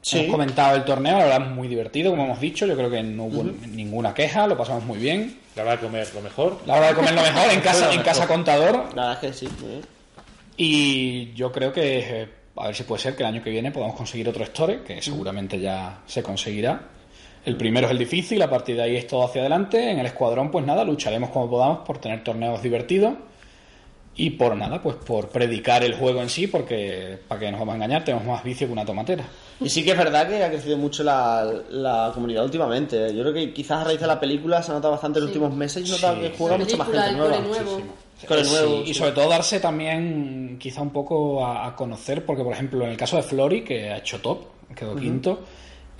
[0.00, 0.20] Sí.
[0.20, 2.64] Hemos comentado el torneo, la verdad es muy divertido, como hemos dicho.
[2.64, 5.38] Yo creo que no hubo ninguna queja, lo pasamos muy bien.
[5.54, 6.58] La hora de comer lo mejor.
[6.64, 8.76] La hora de comer lo mejor en casa, en casa contador.
[8.94, 9.48] La verdad es que sí.
[9.60, 9.82] muy bien.
[10.56, 13.70] Y yo creo que, eh, a ver si puede ser que el año que viene
[13.72, 16.80] podamos conseguir otro store, que seguramente ya se conseguirá.
[17.44, 19.90] El primero es el difícil, a partir de ahí es todo hacia adelante.
[19.90, 23.14] En el escuadrón, pues nada, lucharemos como podamos por tener torneos divertidos.
[24.16, 27.72] Y por nada, pues por predicar el juego en sí, porque para que nos vamos
[27.72, 29.24] a engañar, tenemos más vicio que una tomatera.
[29.60, 33.14] Y sí que es verdad que ha crecido mucho la, la comunidad últimamente.
[33.14, 35.32] Yo creo que quizás a raíz de la película se ha notado bastante en los
[35.32, 35.38] Sí.
[35.38, 36.20] últimos meses y nota Sí.
[36.20, 37.38] que juega mucha más gente el nueva.
[37.38, 37.80] nuevo.
[38.28, 42.42] Core Sí, nuevo, y sobre todo darse también quizá un poco a, a conocer, porque
[42.42, 44.40] por ejemplo en el caso de Flori, que ha hecho top,
[44.76, 45.40] quedó quinto,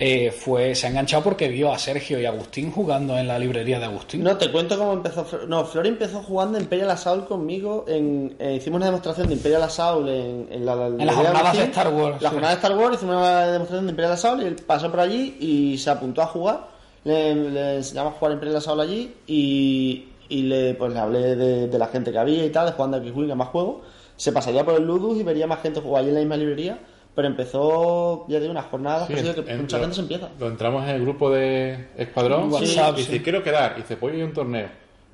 [0.03, 3.77] eh, fue, se ha enganchado porque vio a Sergio y Agustín jugando en la librería
[3.77, 4.23] de Agustín.
[4.23, 5.23] No, te cuento cómo empezó.
[5.23, 7.85] Flor- No, Flori empezó jugando Imperial Assault conmigo.
[7.87, 11.63] En, eh, hicimos una demostración de Imperial Assault en, en la, En las jornadas de
[11.65, 12.33] Star Wars, La sí.
[12.33, 15.37] jornada de Star Wars hicimos una demostración de Imperial Assault y él pasó por allí
[15.39, 16.67] y se apuntó a jugar.
[17.03, 21.67] Le, le enseñamos a jugar Imperial Assault allí y, y le, pues, le hablé de,
[21.67, 23.81] de la gente que había y tal, de jugando a X-Wing a más juegos.
[24.17, 26.79] Se pasaría por el Ludus y vería más gente jugar allí en la misma librería.
[27.13, 29.19] Pero empezó, ya digo, unas jornadas Sí, que,
[29.51, 30.29] en- mucha lo- gente se empieza.
[30.39, 32.49] Lo entramos en el grupo de Escuadrón.
[32.49, 33.19] Sí, WhatsApp, y dice, sí.
[33.19, 33.73] quiero quedar.
[33.77, 34.67] Y dice, pues hay un torneo.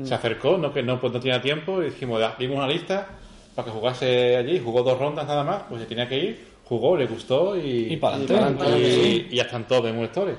[0.04, 3.08] Se acercó, no que no, pues no tenía tiempo, y dijimos, "Da, vimos una lista
[3.56, 6.95] para que jugase allí, jugó dos rondas nada más, pues se tenía que ir, jugó,
[6.95, 7.93] le gustó y.
[7.93, 8.66] Y para adelante.
[9.32, 10.34] y- ya están todos en un story.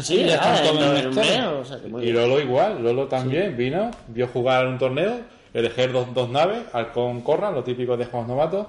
[0.00, 2.12] Sí, ya están todos una Y.
[2.12, 5.18] Lolo igual, Lolo también vino, vio jugar un torneo,
[5.52, 8.66] elegir dos, dos naves, Halcón Corra, lo típico de juegos novatos,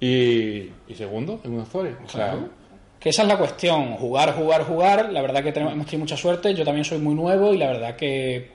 [0.00, 1.90] y, y segundo en una story.
[2.04, 2.36] O sea,
[3.00, 5.12] Que esa es la cuestión, jugar, jugar, jugar.
[5.12, 6.54] La verdad que tenemos, hemos tenido mucha suerte.
[6.54, 8.52] Yo también soy muy nuevo y la verdad que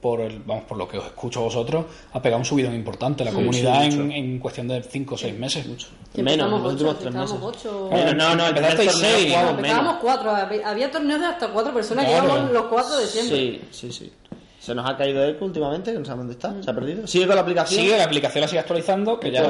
[0.00, 1.84] por el, vamos por lo que os escucho a vosotros
[2.14, 4.16] ha pegado un subidón importante la comunidad sí, en, mucho.
[4.16, 5.66] en cuestión de 5 o 6 meses.
[6.14, 7.66] Que Menos, los últimos tres empezábamos meses.
[7.66, 7.88] ocho.
[7.90, 9.26] Bueno, no, no, Empezasteis torneo seis.
[9.28, 10.02] jugamos Empezábamos menos.
[10.02, 12.22] cuatro, había había torneos de hasta cuatro personas, Claro.
[12.28, 13.36] llevamos los cuatro de siempre.
[13.36, 14.12] Sí, sí, sí.
[14.68, 17.06] Se nos ha caído Eco últimamente, que no sabemos dónde está, se ha perdido.
[17.06, 17.80] Sigue con la aplicación.
[17.80, 19.42] Sigue, la aplicación la sigue actualizando, que ya,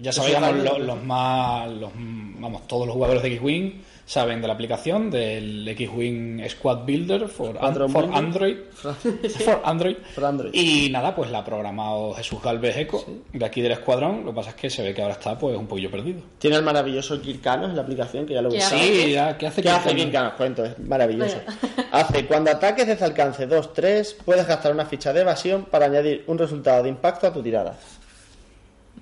[0.00, 0.86] ya sabíamos es lo- rápido.
[0.86, 3.72] los, más, los, vamos, todos los jugadores de X-Wing
[4.08, 7.58] saben de la aplicación del X-Wing Squad Builder for.
[7.60, 7.90] Android.
[7.92, 8.56] for Android.
[10.14, 10.50] For Android.
[10.54, 13.04] Y nada, pues la ha programado Jesús Galvez Eco,
[13.34, 14.24] de aquí del escuadrón.
[14.24, 16.22] Lo que pasa es que se ve que ahora está pues un poquillo perdido.
[16.38, 18.82] Tiene el maravilloso Kirkanos en la aplicación, que ya lo ¿Qué usamos.
[18.82, 19.02] hace?
[19.04, 19.94] Sí, ya, ¿qué hace ¿Qué hace?
[19.94, 20.32] Kirkanos?
[20.34, 21.36] Cuento, es maravilloso.
[21.92, 26.38] Hace, cuando ataques desde alcance 2-3, puedes gastar una ficha de evasión para añadir un
[26.38, 27.76] resultado de impacto a tu tirada.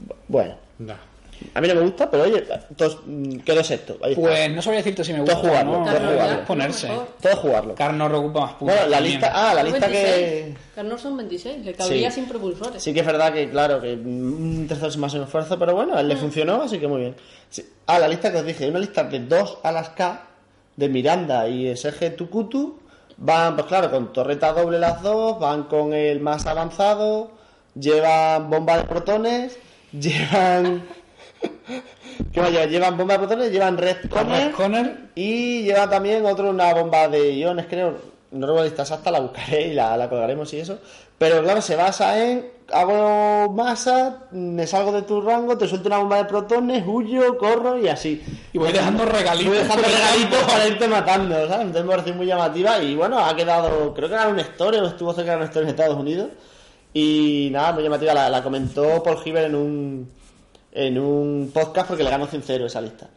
[0.08, 0.94] Bu- Bueno, nah.
[1.54, 2.44] A mí no me gusta, pero oye,
[2.76, 3.96] todos, mm, quedó sexto.
[4.02, 4.22] Ahí está.
[4.22, 5.84] Pues no sabría decirte si me Todo gusta o jugarlo, no.
[5.86, 6.44] todo jugarlo.
[6.44, 6.88] Ponerse.
[7.20, 7.74] Todo jugarlo.
[7.74, 8.76] Carnor ocupa más puntos.
[8.76, 9.12] Bueno, la también.
[9.12, 10.58] lista, ah, la lista que 26.
[10.74, 12.14] Carnor son 26, le cabría Sí.
[12.20, 12.82] sin propulsores.
[12.82, 14.06] Sí que es verdad que, claro, que mm,
[14.60, 17.16] un tercero sin más esfuerzo, pero bueno, a él le funcionó, así que muy bien.
[17.50, 17.64] Sí.
[17.86, 20.22] Ah, la lista que os dije, una lista de dos a las K,
[20.76, 22.78] de Miranda y SG Tukutu,
[23.18, 27.30] van, pues claro, con torreta doble las dos, van con el más avanzado,
[27.74, 29.58] llevan bomba de protones,
[29.92, 30.82] llevan...
[32.32, 32.70] ¿Qué más llevan?
[32.70, 35.10] Llevan bomba de protones, llevan red Corner.
[35.14, 38.16] y lleva también otro, una bomba de iones, creo.
[38.30, 40.78] No recuerdo lista exacta, la buscaré y la, la colgaremos y eso.
[41.18, 45.98] Pero claro, se basa en hago masa, me salgo de tu rango, te suelto una
[45.98, 48.22] bomba de protones, huyo, corro y así.
[48.52, 49.52] Y voy dejando regalitos.
[49.52, 51.66] Voy dejando regalitos para irte matando, ¿sabes?
[51.66, 55.12] Entonces me muy llamativa y bueno, ha quedado, creo que era un story o estuvo
[55.12, 56.30] cerca de un story en Estados Unidos.
[56.92, 60.10] Y nada, muy llamativa, la, la comentó Paul Giver en un,
[60.76, 63.08] en un podcast porque le ganó 100 esa lista.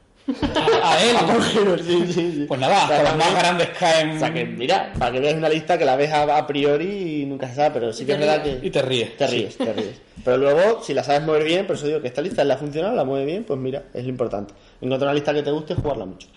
[0.84, 1.16] A él.
[1.84, 2.46] Sí, sí, sí.
[2.48, 4.12] Pues nada, O sea, hasta los más grandes caen.
[4.12, 7.22] o sea que mira, para que veas una lista que la ves a, a priori
[7.22, 8.60] y nunca se sabe, pero sí que es verdad que...
[8.62, 9.18] Y te ríes.
[9.18, 10.02] Te ríes, te ríes.
[10.24, 12.58] Pero luego, si la sabes mover bien, por eso digo que esta lista la ha
[12.58, 14.54] funcionado, la mueve bien, pues mira, es lo importante.
[14.82, 16.28] Encontrar una lista que te guste y jugarla mucho.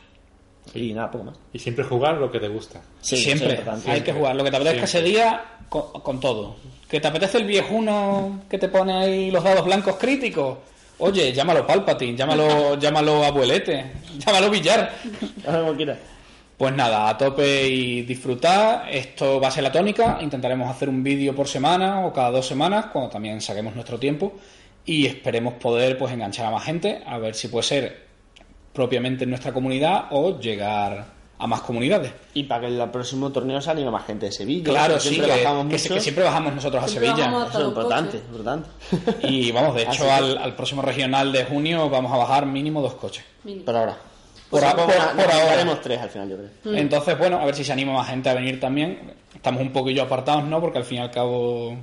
[0.75, 1.37] Y nada, poco más.
[1.53, 2.81] Y siempre jugar lo que te gusta.
[3.01, 3.55] Sí, siempre.
[3.55, 3.89] es.
[3.89, 4.37] Hay que jugar.
[4.37, 6.57] Lo que te apetezca ese día, con, con todo.
[6.89, 10.59] Que te apetece el viejuno que te pone ahí los dados blancos críticos.
[11.05, 13.91] Oye, llámalo Palpatine, llámalo, llámalo abuelete,
[14.25, 14.91] llámalo quieras.
[16.57, 18.89] Pues nada, a tope y disfrutar.
[18.89, 20.19] Esto va a ser la tónica.
[20.21, 24.35] Intentaremos hacer un vídeo por semana o cada dos semanas, cuando también saquemos nuestro tiempo.
[24.87, 28.07] Y esperemos poder pues enganchar a más gente, a ver si puede ser
[28.73, 31.05] propiamente en nuestra comunidad o llegar
[31.43, 32.13] a más comunidades.
[32.35, 34.71] Y para que el próximo torneo se anime más gente de Sevilla.
[34.71, 35.95] Claro, que sí, siempre que, bajamos que- mucho.
[35.95, 37.13] que siempre bajamos nosotros a Sevilla.
[37.17, 38.23] bajamos Eso es importante, coches.
[38.29, 38.69] importante.
[39.29, 42.95] Y vamos, de hecho, al, al próximo regional de junio vamos a bajar mínimo dos
[42.95, 43.25] coches.
[43.65, 43.97] Por ahora.
[44.51, 45.53] Por Pues a- por- por nos ahora.
[45.53, 46.77] haremos tres al final, yo creo.
[46.79, 49.15] Entonces, bueno, a ver si se anima más gente a venir también.
[49.35, 50.61] Estamos un poquillo apartados, ¿no?
[50.61, 51.77] Porque al fin y al cabo.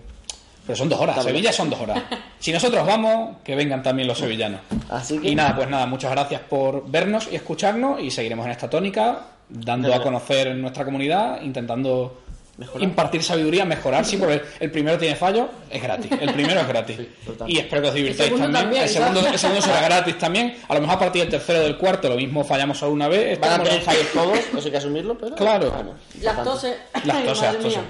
[0.66, 1.36] Pero son dos horas, Está bien.
[1.38, 2.02] Sevilla son dos horas.
[2.40, 4.62] Si nosotros vamos, que vengan también los sevillanos.
[4.90, 8.52] Así que- Y nada, pues nada, muchas gracias por vernos y escucharnos y seguiremos en
[8.54, 12.22] esta tónica, dando a conocer nuestra comunidad, intentando
[12.58, 12.84] Mejorar.
[12.84, 16.12] impartir sabiduría, mejorar, sí, porque el, primero tiene fallo, es gratis.
[16.20, 17.00] El primero es gratis.
[17.48, 18.62] y espero que os divirtáis El también.
[18.64, 20.58] también, El segundo, el segundo será gratis también.
[20.68, 23.08] A lo mejor a partir del tercero o del cuarto, lo mismo fallamos solo una
[23.08, 23.40] vez.
[23.40, 25.36] Van a tener los- fallos todos, eso hay que asumirlo, pero.
[25.36, 25.72] Claro.
[25.72, 26.76] Bueno, Las toses.
[27.06, 27.78] Las toses, madre las toses.
[27.78, 27.84] mía.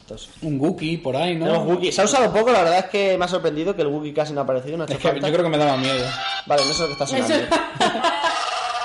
[0.00, 1.62] Entonces, Un Wookiee por ahí, ¿no?
[1.62, 1.90] Wookiee.
[1.92, 4.32] Se ha usado poco, la verdad es que me ha sorprendido que el Wookiee casi
[4.32, 4.76] no ha aparecido.
[4.76, 6.04] No ha Es que yo creo que me daba miedo.
[6.46, 7.34] Vale, no sé lo que está sonando.
[7.34, 7.46] Eso-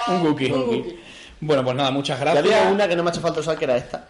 [0.07, 0.51] Un Wookiee.
[0.51, 0.99] Un Wookiee.
[1.41, 2.45] Bueno, pues nada, muchas Ya gracias.
[2.55, 4.05] había una que no me ha hecho falta usar, que era esta.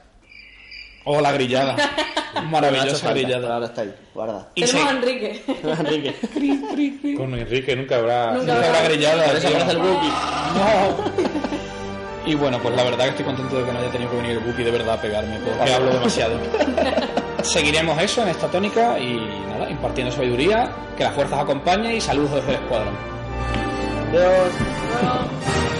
[1.06, 1.76] Oh, la grillada.
[2.34, 3.54] No Maravillosa grillada.
[3.56, 4.48] ahora está ahí, guarda.
[4.56, 5.44] Y Tenemos a Enrique.
[5.64, 7.16] Enrique.
[7.18, 8.32] Con Enrique nunca habrá.
[8.32, 9.26] Nunca Nunca habrá grillada.
[9.26, 9.58] Por eso tío.
[9.58, 10.12] aparece el Wookiee.
[12.26, 14.32] Y bueno, pues la verdad que estoy contento de que no haya tenido que venir
[14.32, 16.38] el Wookiee de verdad a pegarme, porque hablo demasiado.
[17.44, 19.18] Seguiremos eso en esta tónica y
[19.50, 22.96] nada, impartiendo sabiduría, que la fuerza os acompañe y saludos desde el escuadrón.
[24.10, 24.54] Adiós.
[24.94, 25.71] Bueno.